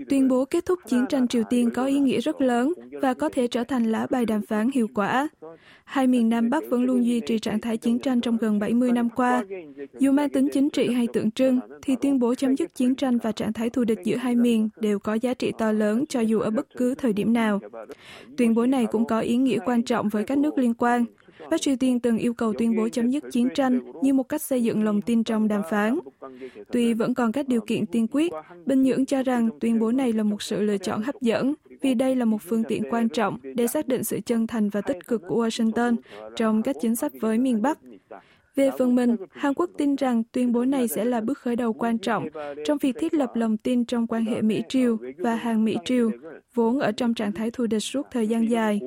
Tuyên 0.10 0.28
bố 0.28 0.46
kết 0.46 0.66
thúc 0.66 0.80
chiến 0.88 1.06
tranh 1.10 1.28
Triều 1.28 1.44
Tiên 1.50 1.70
có 1.70 1.86
ý 1.86 2.00
nghĩa 2.00 2.20
rất 2.20 2.42
lớn 2.42 2.74
và 3.02 3.14
có 3.14 3.30
thể 3.30 3.48
trở 3.48 3.64
thành 3.64 3.84
lá 3.84 4.08
bài 4.10 4.26
đàm 4.26 4.42
phán 4.42 4.70
hiệu 4.74 4.88
quả. 4.94 5.28
Hai 5.84 6.08
miền 6.08 6.30
Nam 6.30 6.50
Bắc 6.50 6.64
vẫn 6.70 6.84
luôn 6.84 7.06
duy 7.06 7.20
trì 7.20 7.40
trạng 7.40 7.62
thái 7.62 7.78
chiến 7.78 8.00
tranh 8.00 8.22
trong 8.22 8.38
gần 8.38 8.60
70 8.60 8.92
năm 8.92 9.10
qua. 9.10 9.44
Dù 10.00 10.12
mang 10.12 10.30
tính 10.30 10.48
chính 10.54 10.70
trị 10.70 10.94
hay 10.94 11.08
tượng 11.14 11.32
trưng, 11.32 11.60
thì 11.82 11.96
tuyên 12.02 12.20
bố 12.20 12.36
chấm 12.36 12.56
dứt 12.58 12.76
chiến 12.76 12.96
tranh 12.96 13.18
và 13.18 13.32
trạng 13.32 13.54
thái 13.54 13.70
thù 13.70 13.84
địch 13.84 14.00
giữa 14.04 14.16
hai 14.16 14.36
miền 14.36 14.70
đều 14.80 15.00
có 15.00 15.14
giá 15.14 15.34
trị 15.34 15.52
to 15.58 15.72
lớn 15.72 16.06
cho 16.10 16.20
dù 16.20 16.40
ở 16.40 16.52
bất 16.52 16.68
cứ 16.78 16.96
thời 16.96 17.14
điểm 17.14 17.34
nào. 17.34 17.60
Tuyên 18.38 18.54
bố 18.54 18.66
này 18.66 18.86
cũng 18.92 19.06
có 19.06 19.20
ý 19.20 19.38
nghĩa 19.38 19.60
quan 19.66 19.84
trọng 19.84 20.10
với 20.10 20.24
các 20.24 20.38
nước 20.38 20.58
liên 20.58 20.74
quan, 20.74 21.06
Bắc 21.50 21.62
Triều 21.62 21.76
Tiên 21.76 22.00
từng 22.00 22.18
yêu 22.18 22.34
cầu 22.34 22.54
tuyên 22.58 22.76
bố 22.76 22.90
chấm 22.90 23.10
dứt 23.10 23.24
chiến 23.32 23.48
tranh 23.56 23.80
như 24.02 24.14
một 24.14 24.30
cách 24.30 24.42
xây 24.42 24.64
dựng 24.64 24.84
lòng 24.84 25.02
tin 25.02 25.24
trong 25.24 25.48
đàm 25.48 25.62
phán. 25.70 26.00
Tuy 26.72 26.94
vẫn 26.94 27.14
còn 27.14 27.32
các 27.32 27.48
điều 27.48 27.62
kiện 27.62 27.86
tiên 27.86 28.08
quyết, 28.12 28.32
Bình 28.66 28.82
Nhưỡng 28.82 29.06
cho 29.06 29.24
rằng 29.24 29.50
tuyên 29.60 29.80
bố 29.80 29.92
này 29.92 30.14
là 30.14 30.24
một 30.24 30.42
sự 30.42 30.62
lựa 30.62 30.78
chọn 30.78 31.02
hấp 31.02 31.22
dẫn 31.22 31.54
vì 31.82 31.94
đây 31.94 32.16
là 32.16 32.26
một 32.26 32.42
phương 32.42 32.64
tiện 32.64 32.84
quan 32.90 33.10
trọng 33.10 33.38
để 33.56 33.68
xác 33.68 33.88
định 33.88 34.04
sự 34.04 34.20
chân 34.26 34.48
thành 34.48 34.70
và 34.70 34.82
tích 34.82 35.08
cực 35.08 35.22
của 35.28 35.46
Washington 35.46 35.96
trong 36.36 36.62
các 36.62 36.76
chính 36.82 36.96
sách 36.96 37.12
với 37.22 37.38
miền 37.38 37.62
Bắc 37.62 37.80
về 38.57 38.71
phần 38.79 38.95
mình, 38.95 39.17
Hàn 39.31 39.55
Quốc 39.55 39.71
tin 39.79 39.97
rằng 39.97 40.23
tuyên 40.33 40.53
bố 40.53 40.65
này 40.65 40.89
sẽ 40.89 41.05
là 41.05 41.21
bước 41.21 41.39
khởi 41.39 41.57
đầu 41.57 41.73
quan 41.73 41.99
trọng 41.99 42.29
trong 42.65 42.79
việc 42.79 42.97
thiết 42.99 43.15
lập 43.15 43.31
lòng 43.35 43.57
tin 43.57 43.85
trong 43.85 44.07
quan 44.07 44.25
hệ 44.25 44.43
Mỹ-Triều 44.43 44.97
và 45.19 45.35
Hàn-Mỹ-Triều, 45.35 46.11
vốn 46.55 46.79
ở 46.79 46.93
trong 46.93 47.15
trạng 47.15 47.33
thái 47.33 47.51
thù 47.51 47.67
địch 47.67 47.83
suốt 47.83 48.07
thời 48.11 48.27
gian 48.27 48.51
dài. 48.51 48.81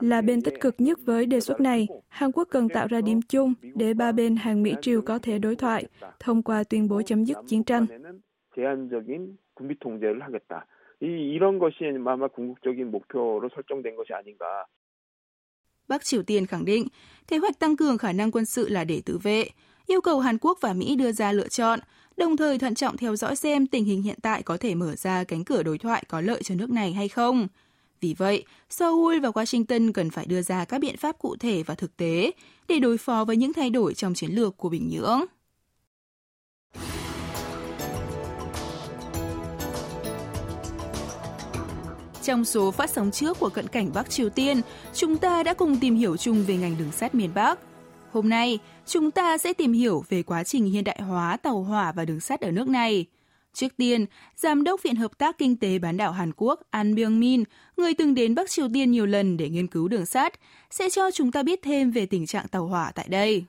Là 0.00 0.22
bên 0.22 0.42
tích 0.42 0.60
cực 0.60 0.74
nhất 0.78 0.98
với 1.04 1.26
đề 1.26 1.40
xuất 1.40 1.60
này, 1.60 1.88
Hàn 2.08 2.32
Quốc 2.32 2.48
cần 2.50 2.68
tạo 2.68 2.86
ra 2.86 3.00
điểm 3.00 3.20
chung 3.28 3.54
để 3.74 3.94
ba 3.94 4.12
bên 4.12 4.36
Hàn-Mỹ-Triều 4.36 5.02
có 5.02 5.18
thể 5.18 5.38
đối 5.38 5.56
thoại 5.56 5.86
thông 6.20 6.42
qua 6.42 6.64
tuyên 6.64 6.88
bố 6.88 7.02
chấm 7.02 7.24
dứt 7.24 7.38
chiến 7.46 7.64
tranh. 7.64 7.86
이런 11.00 11.58
것이 11.58 11.84
아마 11.84 12.28
궁극적인 12.28 12.90
목표로 12.90 13.48
설정된 13.54 13.96
것이 13.96 14.14
아닌가 14.14 14.64
Bắc 15.89 16.05
Triều 16.05 16.23
Tiên 16.23 16.45
khẳng 16.45 16.65
định 16.65 16.87
kế 17.27 17.37
hoạch 17.37 17.59
tăng 17.59 17.77
cường 17.77 17.97
khả 17.97 18.11
năng 18.11 18.31
quân 18.31 18.45
sự 18.45 18.69
là 18.69 18.83
để 18.83 19.01
tự 19.05 19.17
vệ, 19.17 19.49
yêu 19.87 20.01
cầu 20.01 20.19
Hàn 20.19 20.37
Quốc 20.41 20.57
và 20.61 20.73
Mỹ 20.73 20.95
đưa 20.95 21.11
ra 21.11 21.31
lựa 21.31 21.47
chọn, 21.47 21.79
đồng 22.17 22.37
thời 22.37 22.59
thận 22.59 22.75
trọng 22.75 22.97
theo 22.97 23.15
dõi 23.15 23.35
xem 23.35 23.67
tình 23.67 23.85
hình 23.85 24.01
hiện 24.01 24.19
tại 24.21 24.43
có 24.43 24.57
thể 24.57 24.75
mở 24.75 24.95
ra 24.95 25.23
cánh 25.23 25.43
cửa 25.43 25.63
đối 25.63 25.77
thoại 25.77 26.03
có 26.07 26.21
lợi 26.21 26.43
cho 26.43 26.55
nước 26.55 26.69
này 26.69 26.93
hay 26.93 27.07
không. 27.07 27.47
Vì 28.01 28.15
vậy, 28.17 28.43
Seoul 28.69 29.19
và 29.19 29.29
Washington 29.29 29.91
cần 29.91 30.09
phải 30.09 30.25
đưa 30.25 30.41
ra 30.41 30.65
các 30.65 30.81
biện 30.81 30.97
pháp 30.97 31.19
cụ 31.19 31.35
thể 31.35 31.63
và 31.63 31.75
thực 31.75 31.97
tế 31.97 32.31
để 32.67 32.79
đối 32.79 32.97
phó 32.97 33.25
với 33.25 33.37
những 33.37 33.53
thay 33.53 33.69
đổi 33.69 33.93
trong 33.93 34.13
chiến 34.13 34.31
lược 34.31 34.57
của 34.57 34.69
Bình 34.69 34.89
Nhưỡng. 34.89 35.25
Trong 42.29 42.45
số 42.45 42.71
phát 42.71 42.89
sóng 42.89 43.11
trước 43.11 43.39
của 43.39 43.49
cận 43.49 43.67
cảnh 43.67 43.91
Bắc 43.93 44.09
Triều 44.09 44.29
Tiên, 44.29 44.61
chúng 44.93 45.17
ta 45.17 45.43
đã 45.43 45.53
cùng 45.53 45.79
tìm 45.79 45.95
hiểu 45.95 46.17
chung 46.17 46.43
về 46.47 46.57
ngành 46.57 46.75
đường 46.79 46.91
sắt 46.91 47.15
miền 47.15 47.29
Bắc. 47.33 47.59
Hôm 48.11 48.29
nay, 48.29 48.59
chúng 48.85 49.11
ta 49.11 49.37
sẽ 49.37 49.53
tìm 49.53 49.73
hiểu 49.73 50.03
về 50.09 50.23
quá 50.23 50.43
trình 50.43 50.65
hiện 50.65 50.83
đại 50.83 51.01
hóa 51.01 51.37
tàu 51.37 51.63
hỏa 51.63 51.91
và 51.91 52.05
đường 52.05 52.19
sắt 52.19 52.41
ở 52.41 52.51
nước 52.51 52.67
này. 52.67 53.05
Trước 53.53 53.77
tiên, 53.77 54.05
Giám 54.35 54.63
đốc 54.63 54.83
Viện 54.83 54.95
Hợp 54.95 55.17
tác 55.17 55.37
Kinh 55.37 55.57
tế 55.57 55.79
Bán 55.79 55.97
đảo 55.97 56.11
Hàn 56.11 56.31
Quốc 56.37 56.59
An 56.69 56.95
Byung-min, 56.95 57.43
người 57.77 57.93
từng 57.93 58.15
đến 58.15 58.35
Bắc 58.35 58.49
Triều 58.49 58.67
Tiên 58.73 58.91
nhiều 58.91 59.05
lần 59.05 59.37
để 59.37 59.49
nghiên 59.49 59.67
cứu 59.67 59.87
đường 59.87 60.05
sắt, 60.05 60.33
sẽ 60.71 60.89
cho 60.89 61.11
chúng 61.11 61.31
ta 61.31 61.43
biết 61.43 61.59
thêm 61.61 61.91
về 61.91 62.05
tình 62.05 62.25
trạng 62.25 62.47
tàu 62.47 62.67
hỏa 62.67 62.91
tại 62.95 63.05
đây. 63.09 63.45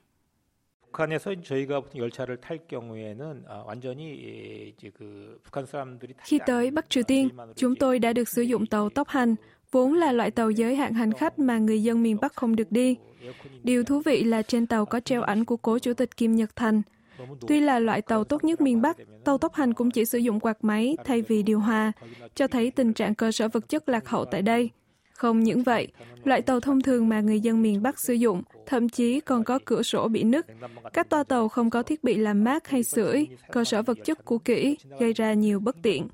북한에서 0.96 1.34
저희가 1.42 1.82
열차를 1.94 2.40
탈 2.40 2.58
경우에는 2.66 3.44
완전히 3.66 4.72
이제 4.72 4.90
그 4.90 5.38
북한 5.42 5.66
사람들이 5.66 6.14
Khi 6.24 6.38
tới 6.46 6.70
Bắc 6.70 6.90
Triều 6.90 7.02
Tiên, 7.02 7.28
chúng 7.56 7.76
tôi 7.76 7.98
đã 7.98 8.12
được 8.12 8.28
sử 8.28 8.42
dụng 8.42 8.66
tàu 8.66 8.90
tốc 8.90 9.08
hành, 9.08 9.34
vốn 9.70 9.92
là 9.94 10.12
loại 10.12 10.30
tàu 10.30 10.50
giới 10.50 10.76
hạn 10.76 10.94
hành 10.94 11.12
khách 11.12 11.38
mà 11.38 11.58
người 11.58 11.82
dân 11.82 12.02
miền 12.02 12.16
Bắc 12.20 12.36
không 12.36 12.56
được 12.56 12.72
đi. 12.72 12.96
Điều 13.62 13.84
thú 13.84 14.00
vị 14.04 14.24
là 14.24 14.42
trên 14.42 14.66
tàu 14.66 14.86
có 14.86 15.00
treo 15.00 15.22
ảnh 15.22 15.44
của 15.44 15.56
cố 15.56 15.78
chủ 15.78 15.94
tịch 15.94 16.16
Kim 16.16 16.36
Nhật 16.36 16.56
Thành. 16.56 16.82
Tuy 17.48 17.60
là 17.60 17.78
loại 17.78 18.02
tàu 18.02 18.24
tốt 18.24 18.44
nhất 18.44 18.60
miền 18.60 18.82
Bắc, 18.82 18.96
tàu 19.24 19.38
tốc 19.38 19.54
hành 19.54 19.74
cũng 19.74 19.90
chỉ 19.90 20.04
sử 20.04 20.18
dụng 20.18 20.40
quạt 20.40 20.64
máy 20.64 20.96
thay 21.04 21.22
vì 21.22 21.42
điều 21.42 21.60
hòa, 21.60 21.92
cho 22.34 22.48
thấy 22.48 22.70
tình 22.70 22.92
trạng 22.92 23.14
cơ 23.14 23.32
sở 23.32 23.48
vật 23.48 23.68
chất 23.68 23.88
lạc 23.88 24.08
hậu 24.08 24.24
tại 24.24 24.42
đây. 24.42 24.70
Không 25.21 25.39
những 25.39 25.63
vậy, 25.63 25.87
loại 26.23 26.41
tàu 26.41 26.59
thông 26.59 26.81
thường 26.81 27.09
mà 27.09 27.21
người 27.21 27.39
dân 27.39 27.61
miền 27.61 27.81
Bắc 27.81 27.99
sử 27.99 28.13
dụng 28.13 28.41
thậm 28.65 28.89
chí 28.89 29.19
còn 29.19 29.43
có 29.43 29.59
cửa 29.65 29.83
sổ 29.83 30.07
bị 30.07 30.23
nứt. 30.23 30.45
Các 30.93 31.09
toa 31.09 31.23
tàu 31.23 31.49
không 31.49 31.69
có 31.69 31.83
thiết 31.83 32.03
bị 32.03 32.17
làm 32.17 32.43
mát 32.43 32.67
hay 32.67 32.83
sưởi, 32.83 33.27
cơ 33.51 33.63
sở 33.63 33.81
vật 33.81 33.97
chất 34.05 34.25
cũ 34.25 34.37
kỹ, 34.37 34.77
gây 34.99 35.13
ra 35.13 35.33
nhiều 35.33 35.59
bất 35.59 35.75
tiện. 35.83 36.07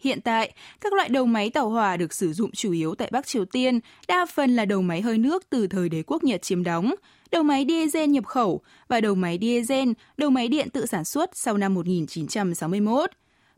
Hiện 0.00 0.20
tại, 0.20 0.52
các 0.80 0.92
loại 0.92 1.08
đầu 1.08 1.26
máy 1.26 1.50
tàu 1.50 1.70
hỏa 1.70 1.96
được 1.96 2.12
sử 2.12 2.32
dụng 2.32 2.50
chủ 2.52 2.72
yếu 2.72 2.94
tại 2.94 3.08
Bắc 3.12 3.26
Triều 3.26 3.44
Tiên 3.44 3.80
đa 4.08 4.26
phần 4.26 4.56
là 4.56 4.64
đầu 4.64 4.82
máy 4.82 5.00
hơi 5.00 5.18
nước 5.18 5.50
từ 5.50 5.66
thời 5.66 5.88
đế 5.88 6.02
quốc 6.06 6.24
Nhật 6.24 6.42
chiếm 6.42 6.64
đóng, 6.64 6.94
đầu 7.30 7.42
máy 7.42 7.66
diesel 7.68 8.10
nhập 8.10 8.26
khẩu 8.26 8.60
và 8.88 9.00
đầu 9.00 9.14
máy 9.14 9.38
diesel, 9.40 9.88
đầu 10.16 10.30
máy 10.30 10.48
điện 10.48 10.70
tự 10.70 10.86
sản 10.86 11.04
xuất 11.04 11.30
sau 11.34 11.56
năm 11.56 11.74
1961. 11.74 13.10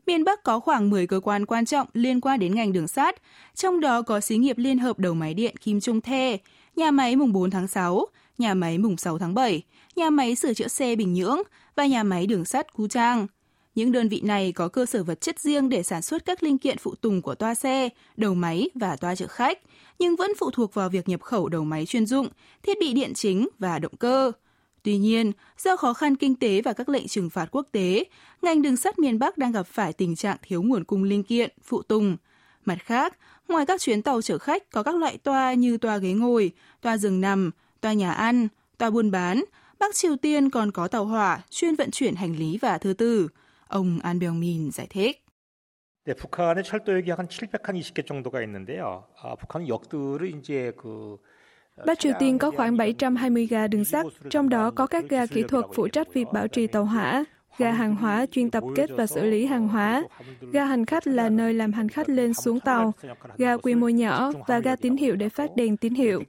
Miền 0.07 0.23
Bắc 0.23 0.43
có 0.43 0.59
khoảng 0.59 0.89
10 0.89 1.07
cơ 1.07 1.19
quan 1.19 1.45
quan 1.45 1.65
trọng 1.65 1.87
liên 1.93 2.21
quan 2.21 2.39
đến 2.39 2.55
ngành 2.55 2.73
đường 2.73 2.87
sắt, 2.87 3.15
trong 3.55 3.79
đó 3.79 4.01
có 4.01 4.19
xí 4.19 4.37
nghiệp 4.37 4.57
liên 4.57 4.79
hợp 4.79 4.99
đầu 4.99 5.13
máy 5.13 5.33
điện 5.33 5.55
Kim 5.57 5.79
Trung 5.79 6.01
Thê, 6.01 6.37
nhà 6.75 6.91
máy 6.91 7.15
mùng 7.15 7.33
4 7.33 7.49
tháng 7.49 7.67
6, 7.67 8.05
nhà 8.37 8.53
máy 8.53 8.77
mùng 8.77 8.97
6 8.97 9.17
tháng 9.17 9.33
7, 9.33 9.61
nhà 9.95 10.09
máy 10.09 10.35
sửa 10.35 10.53
chữa 10.53 10.67
xe 10.67 10.95
Bình 10.95 11.13
Nhưỡng 11.13 11.39
và 11.75 11.85
nhà 11.85 12.03
máy 12.03 12.27
đường 12.27 12.45
sắt 12.45 12.73
Cú 12.73 12.87
Trang. 12.87 13.27
Những 13.75 13.91
đơn 13.91 14.09
vị 14.09 14.21
này 14.23 14.51
có 14.51 14.67
cơ 14.67 14.85
sở 14.85 15.03
vật 15.03 15.21
chất 15.21 15.39
riêng 15.39 15.69
để 15.69 15.83
sản 15.83 16.01
xuất 16.01 16.25
các 16.25 16.43
linh 16.43 16.57
kiện 16.57 16.77
phụ 16.77 16.95
tùng 16.95 17.21
của 17.21 17.35
toa 17.35 17.55
xe, 17.55 17.89
đầu 18.17 18.33
máy 18.33 18.69
và 18.75 18.95
toa 18.95 19.15
chở 19.15 19.27
khách, 19.27 19.59
nhưng 19.99 20.15
vẫn 20.15 20.31
phụ 20.39 20.51
thuộc 20.51 20.73
vào 20.73 20.89
việc 20.89 21.09
nhập 21.09 21.21
khẩu 21.21 21.49
đầu 21.49 21.63
máy 21.63 21.85
chuyên 21.85 22.05
dụng, 22.05 22.27
thiết 22.63 22.77
bị 22.79 22.93
điện 22.93 23.13
chính 23.13 23.47
và 23.59 23.79
động 23.79 23.95
cơ. 23.99 24.31
Tuy 24.83 24.97
nhiên, 24.97 25.31
do 25.57 25.75
khó 25.75 25.93
khăn 25.93 26.15
kinh 26.15 26.35
tế 26.35 26.61
và 26.61 26.73
các 26.73 26.89
lệnh 26.89 27.07
trừng 27.07 27.29
phạt 27.29 27.47
quốc 27.51 27.67
tế, 27.71 28.03
ngành 28.41 28.61
đường 28.61 28.77
sắt 28.77 28.99
miền 28.99 29.19
Bắc 29.19 29.37
đang 29.37 29.51
gặp 29.51 29.67
phải 29.67 29.93
tình 29.93 30.15
trạng 30.15 30.37
thiếu 30.41 30.61
nguồn 30.61 30.83
cung 30.83 31.03
linh 31.03 31.23
kiện, 31.23 31.49
phụ 31.63 31.81
tùng. 31.81 32.17
Mặt 32.65 32.77
khác, 32.83 33.17
ngoài 33.47 33.65
các 33.65 33.81
chuyến 33.81 34.01
tàu 34.01 34.21
chở 34.21 34.37
khách 34.37 34.71
có 34.71 34.83
các 34.83 34.95
loại 34.95 35.17
toa 35.17 35.53
như 35.53 35.77
toa 35.77 35.97
ghế 35.97 36.13
ngồi, 36.13 36.51
toa 36.81 36.97
giường 36.97 37.21
nằm, 37.21 37.51
toa 37.81 37.93
nhà 37.93 38.11
ăn, 38.11 38.47
toa 38.77 38.89
buôn 38.89 39.11
bán, 39.11 39.43
Bắc 39.79 39.95
Triều 39.95 40.15
Tiên 40.15 40.49
còn 40.49 40.71
có 40.71 40.87
tàu 40.87 41.05
hỏa 41.05 41.41
chuyên 41.49 41.75
vận 41.75 41.91
chuyển 41.91 42.15
hành 42.15 42.35
lý 42.35 42.57
và 42.61 42.77
thư 42.77 42.93
tử. 42.93 43.27
Ông 43.70 43.98
An 44.02 44.18
Byung-min 44.18 44.70
giải 44.70 44.86
thích. 44.86 45.26
네, 46.06 46.14
북한의 46.14 46.62
철도역이 46.62 47.10
한 47.10 47.26
720개 47.26 48.06
정도가 48.06 48.40
있는데요. 48.42 49.04
아, 49.20 49.34
북한 49.34 49.66
역들을 49.66 50.38
이제 50.38 50.72
그 50.76 51.18
Bắc 51.84 51.98
Triều 51.98 52.12
Tiên 52.18 52.38
có 52.38 52.50
khoảng 52.50 52.76
720 52.76 53.46
ga 53.46 53.66
đường 53.66 53.84
sắt, 53.84 54.06
trong 54.30 54.48
đó 54.48 54.70
có 54.70 54.86
các 54.86 55.04
ga 55.08 55.26
kỹ 55.26 55.42
thuật 55.42 55.64
phụ 55.74 55.88
trách 55.88 56.12
việc 56.14 56.26
bảo 56.32 56.48
trì 56.48 56.66
tàu 56.66 56.84
hỏa, 56.84 57.24
ga 57.58 57.72
hàng 57.72 57.96
hóa 57.96 58.26
chuyên 58.26 58.50
tập 58.50 58.64
kết 58.74 58.90
và 58.96 59.06
xử 59.06 59.22
lý 59.24 59.46
hàng 59.46 59.68
hóa, 59.68 60.02
ga 60.52 60.64
hành 60.64 60.86
khách 60.86 61.06
là 61.06 61.28
nơi 61.28 61.54
làm 61.54 61.72
hành 61.72 61.88
khách 61.88 62.08
lên 62.08 62.34
xuống 62.34 62.60
tàu, 62.60 62.92
ga 63.38 63.56
quy 63.56 63.74
mô 63.74 63.88
nhỏ 63.88 64.32
và 64.46 64.58
ga 64.58 64.76
tín 64.76 64.96
hiệu 64.96 65.16
để 65.16 65.28
phát 65.28 65.56
đèn 65.56 65.76
tín 65.76 65.94
hiệu. 65.94 66.22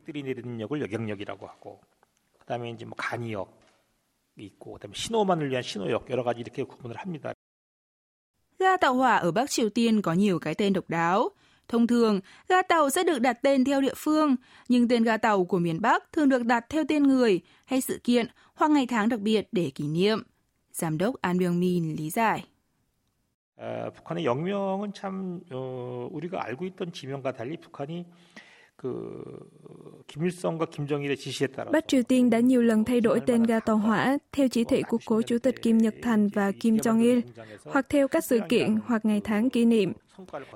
그다음에 2.48 2.70
이제 2.72 2.86
뭐 2.86 2.96
간이역 2.98 3.52
있고 4.42 4.74
그다음에 4.74 4.94
신호만을 4.96 5.50
위한 5.50 5.64
신호역 5.64 6.10
여러 6.10 6.24
가지 6.24 6.42
이렇게 6.42 6.64
구분을 6.64 6.98
합니다. 6.98 7.34
Ga 8.60 8.78
tàu 8.78 8.96
hỏa 8.96 9.16
ở 9.16 9.32
Bắc 9.32 9.50
Triều 9.50 9.70
Tiên 9.70 10.02
có 10.02 10.14
nhiều 10.14 10.40
cái 10.40 10.56
tên 10.56 10.74
độc 10.74 10.90
đáo. 10.90 11.30
Thông 11.68 11.88
thường, 11.88 12.20
ga 12.48 12.62
tàu 12.62 12.90
sẽ 12.90 13.04
được 13.04 13.20
đặt 13.20 13.40
tên 13.42 13.64
theo 13.64 13.82
địa 13.82 13.94
phương, 13.96 14.36
nhưng 14.68 14.88
tên 14.88 15.04
ga 15.04 15.18
tàu 15.18 15.46
của 15.46 15.60
miền 15.60 15.82
Bắc 15.82 16.12
thường 16.12 16.30
được 16.30 16.46
đặt 16.46 16.66
theo 16.70 16.84
tên 16.88 17.04
người 17.04 17.42
hay 17.66 17.82
sự 17.82 18.00
kiện 18.04 18.28
hoặc 18.54 18.72
ngày 18.72 18.88
tháng 18.88 19.10
đặc 19.10 19.20
biệt 19.20 19.48
để 19.52 19.72
kỷ 19.76 19.88
niệm. 19.88 20.24
Giám 20.72 20.98
đốc 20.98 21.22
An 21.22 21.38
Byung-min 21.38 21.96
lý 21.96 22.10
giải. 22.10 22.44
아, 23.60 23.90
북한의 23.90 24.24
영명은 24.24 24.94
참 24.94 25.42
어, 25.52 26.08
우리가 26.12 26.46
알고 26.46 26.66
있던 26.66 26.92
지명과 26.92 27.34
달리 27.34 27.58
북한이 27.58 28.06
Bắc 31.73 31.89
Triều 31.89 32.03
Tiên 32.03 32.31
đã 32.31 32.41
nhiều 32.41 32.63
lần 32.63 32.85
thay 32.85 33.01
đổi 33.01 33.21
tên 33.27 33.43
ga 33.43 33.61
tàu 33.61 33.77
hỏa 33.77 34.19
theo 34.33 34.49
chỉ 34.49 34.65
thị 34.65 34.83
của 34.89 34.99
cố 35.07 35.23
chủ 35.23 35.39
tịch 35.39 35.63
Kim 35.63 35.79
Nhật 35.79 35.95
Thành 36.03 36.29
và 36.29 36.53
Kim 36.61 36.77
Jong-il, 36.77 37.21
hoặc 37.65 37.87
theo 37.89 38.09
các 38.09 38.25
sự 38.25 38.41
kiện 38.49 38.77
hoặc 38.87 39.05
ngày 39.05 39.21
tháng 39.25 39.51
kỷ 39.51 39.65
niệm. 39.65 39.93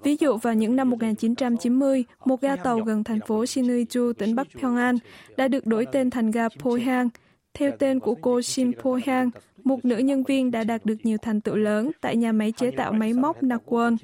Ví 0.03 0.17
dụ 0.17 0.37
vào 0.37 0.55
những 0.55 0.77
năm 0.77 0.91
1990, 0.91 2.05
một 2.25 2.41
ga 2.41 2.57
tàu 2.57 2.81
gần 2.81 3.05
thành 3.05 3.21
phố 3.27 3.45
Sinuiju, 3.45 4.13
tỉnh 4.13 4.35
Bắc 4.35 4.47
Pyongan, 4.61 4.97
đã 5.37 5.49
được 5.49 5.67
đổi 5.67 5.87
tên 5.93 6.11
thành 6.11 6.31
ga 6.31 6.49
Pohang, 6.49 7.09
theo 7.57 7.73
tên 7.79 8.01
của 8.01 8.15
cô 8.15 8.43
Shin 8.43 8.73
Pohang, 8.83 9.31
một 9.65 9.85
nữ 9.85 9.99
nhân 9.99 10.25
viên 10.25 10.51
đã 10.51 10.65
đạt 10.65 10.85
được 10.85 10.95
nhiều 11.03 11.19
thành 11.23 11.41
tựu 11.41 11.57
lớn 11.57 11.91
tại 12.01 12.17
nhà 12.17 12.33
máy 12.33 12.53
chế 12.53 12.71
tạo 12.71 12.93
máy 12.93 13.13
móc 13.13 13.43
Nakwon. 13.43 13.97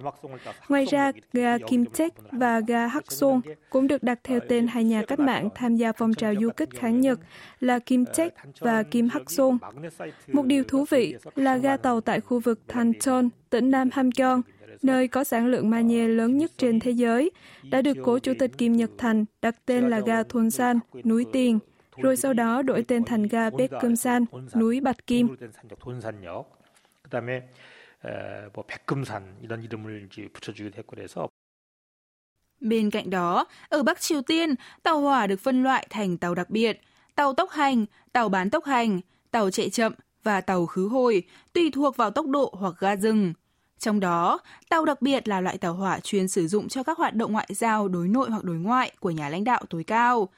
Ngoài 0.68 0.84
ra, 0.84 1.12
ga 1.32 1.58
Kim 1.58 1.84
Tech 1.84 2.12
và 2.32 2.60
ga 2.60 2.86
Hakson 2.86 3.40
cũng 3.70 3.86
được 3.86 4.02
đặt 4.02 4.18
theo 4.24 4.40
tên 4.48 4.66
hai 4.66 4.84
nhà 4.84 5.02
cách 5.02 5.20
mạng 5.20 5.48
tham 5.54 5.76
gia 5.76 5.92
phong 5.92 6.14
trào 6.14 6.34
du 6.40 6.50
kích 6.56 6.68
kháng 6.70 7.00
Nhật 7.00 7.20
là 7.60 7.78
Kim 7.78 8.04
Tech 8.16 8.34
và 8.60 8.82
Kim 8.82 9.08
Hakson. 9.08 9.58
Một 10.32 10.46
điều 10.46 10.64
thú 10.64 10.84
vị 10.90 11.16
là 11.34 11.56
ga 11.56 11.76
tàu 11.76 12.00
tại 12.00 12.20
khu 12.20 12.40
vực 12.40 12.66
Tanton, 12.66 13.28
tỉnh 13.50 13.70
Nam 13.70 13.88
Hamgyong, 13.92 14.42
nơi 14.82 15.08
có 15.08 15.24
sản 15.24 15.46
lượng 15.46 15.70
magie 15.70 16.08
lớn 16.08 16.38
nhất 16.38 16.50
trên 16.56 16.80
thế 16.80 16.90
giới, 16.90 17.30
đã 17.70 17.82
được 17.82 17.96
cố 18.04 18.18
chủ 18.18 18.32
tịch 18.38 18.58
Kim 18.58 18.72
Nhật 18.72 18.90
Thành 18.98 19.24
đặt 19.42 19.56
tên 19.66 19.90
là 19.90 20.00
ga 20.00 20.22
Thôn 20.22 20.50
San, 20.50 20.78
núi 21.04 21.26
tiền 21.32 21.58
rồi 21.96 22.16
sau 22.16 22.32
đó 22.32 22.62
đổi 22.62 22.84
tên 22.88 23.04
thành 23.04 23.28
ga 23.28 23.50
Bekkumsan, 23.50 24.24
núi 24.54 24.80
Bạch 24.80 25.06
Kim. 25.06 25.36
Bên 32.60 32.90
cạnh 32.90 33.10
đó, 33.10 33.46
ở 33.68 33.82
Bắc 33.82 34.00
Triều 34.00 34.22
Tiên, 34.22 34.54
tàu 34.82 35.00
hỏa 35.00 35.26
được 35.26 35.40
phân 35.40 35.62
loại 35.62 35.86
thành 35.90 36.18
tàu 36.18 36.34
đặc 36.34 36.50
biệt, 36.50 36.80
tàu 37.14 37.34
tốc 37.34 37.50
hành, 37.50 37.86
tàu 38.12 38.28
bán 38.28 38.50
tốc 38.50 38.64
hành, 38.64 39.00
tàu 39.30 39.50
chạy 39.50 39.70
chậm 39.70 39.92
và 40.22 40.40
tàu 40.40 40.66
khứ 40.66 40.88
hồi, 40.88 41.22
tùy 41.52 41.70
thuộc 41.74 41.96
vào 41.96 42.10
tốc 42.10 42.26
độ 42.26 42.54
hoặc 42.58 42.74
ga 42.78 42.96
dừng. 42.96 43.32
Trong 43.78 44.00
đó, 44.00 44.38
tàu 44.68 44.84
đặc 44.84 45.02
biệt 45.02 45.28
là 45.28 45.40
loại 45.40 45.58
tàu 45.58 45.74
hỏa 45.74 46.00
chuyên 46.00 46.28
sử 46.28 46.46
dụng 46.46 46.68
cho 46.68 46.82
các 46.82 46.98
hoạt 46.98 47.14
động 47.14 47.32
ngoại 47.32 47.48
giao 47.50 47.88
đối 47.88 48.08
nội 48.08 48.30
hoặc 48.30 48.44
đối 48.44 48.56
ngoại 48.56 48.92
của 49.00 49.10
nhà 49.10 49.28
lãnh 49.28 49.44
đạo 49.44 49.62
tối 49.70 49.84
cao. 49.84 50.28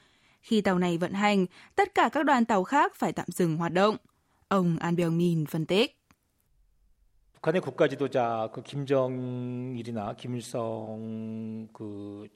Khi 0.44 0.60
tàu 0.60 0.78
này 0.78 0.98
vận 0.98 1.12
hành, 1.12 1.46
tất 1.74 1.94
cả 1.94 2.08
các 2.12 2.26
đoàn 2.26 2.44
tàu 2.44 2.64
khác 2.64 2.94
phải 2.94 3.12
tạm 3.12 3.26
dừng 3.28 3.56
hoạt 3.56 3.72
động. 3.72 3.96
Ông 4.48 4.76
An 4.80 4.96
Byung-min 4.96 5.46
phân 5.46 5.66
tích. 5.66 5.96
북한의 7.42 7.62
국가 7.62 7.88
지도자 7.88 8.50
그 8.52 8.62
김정일이나 8.62 10.14
김일성 10.16 11.68
그 11.72 12.28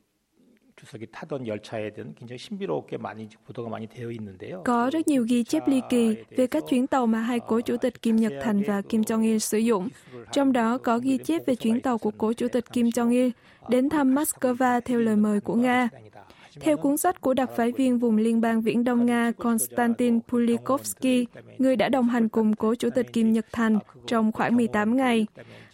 주석이 0.77 1.07
타던 1.13 1.47
열차에 1.47 1.93
대한 1.93 2.15
굉장히 2.15 2.39
신비롭게 2.39 2.97
많이 2.97 3.29
보도가 3.47 3.69
많이 3.69 3.87
되어 3.87 4.11
있는데요. 4.11 4.63
Có 4.65 4.91
rất 4.91 5.09
nhiều 5.09 5.25
ghi 5.29 5.45
chép 5.45 5.69
ly 5.69 5.81
kỳ 5.91 6.17
về 6.37 6.47
các 6.47 6.65
chuyến 6.69 6.87
tàu 6.87 7.07
mà 7.07 7.21
hai 7.21 7.41
cố 7.41 7.61
chủ 7.61 7.77
tịch 7.77 8.03
Kim 8.03 8.17
Nhật 8.17 8.33
Thành 8.43 8.63
và 8.67 8.83
Kim 8.83 9.01
Jong 9.01 9.23
Il 9.23 9.39
sử 9.39 9.59
dụng. 9.59 9.89
Trong 10.33 10.53
đó 10.53 10.79
có 10.79 10.99
ghi 10.99 11.19
chép 11.19 11.47
về 11.47 11.55
chuyến 11.55 11.81
tàu 11.81 11.99
của 11.99 12.11
cố 12.19 12.33
chủ 12.33 12.49
tịch 12.49 12.73
Kim 12.73 12.87
Jong 12.87 13.11
Il 13.11 13.31
đến 13.69 13.89
thăm 13.89 14.15
Moscow 14.15 14.81
theo 14.81 15.01
lời 15.01 15.17
mời 15.17 15.41
của 15.41 15.55
Nga. 15.55 15.89
Theo 16.62 16.78
cuốn 16.78 16.98
sách 16.98 17.22
của 17.22 17.34
đặc 17.34 17.50
phái 17.58 17.72
viên 17.72 18.00
vùng 18.00 18.18
liên 18.18 18.42
bang 18.42 18.62
Viễn 18.62 18.84
Đông 18.84 19.06
Nga 19.06 19.32
Konstantin 19.38 20.20
Pulikovsky, 20.28 21.26
người 21.58 21.76
đã 21.76 21.90
đồng 21.90 22.10
hành 22.10 22.30
cùng 22.30 22.56
cố 22.56 22.76
chủ 22.76 22.90
tịch 22.96 23.14
Kim 23.14 23.34
Nhật 23.34 23.46
Thành 23.52 23.80
trong 24.08 24.32
khoảng 24.32 24.56
18 24.56 24.98
ngày. 24.98 25.28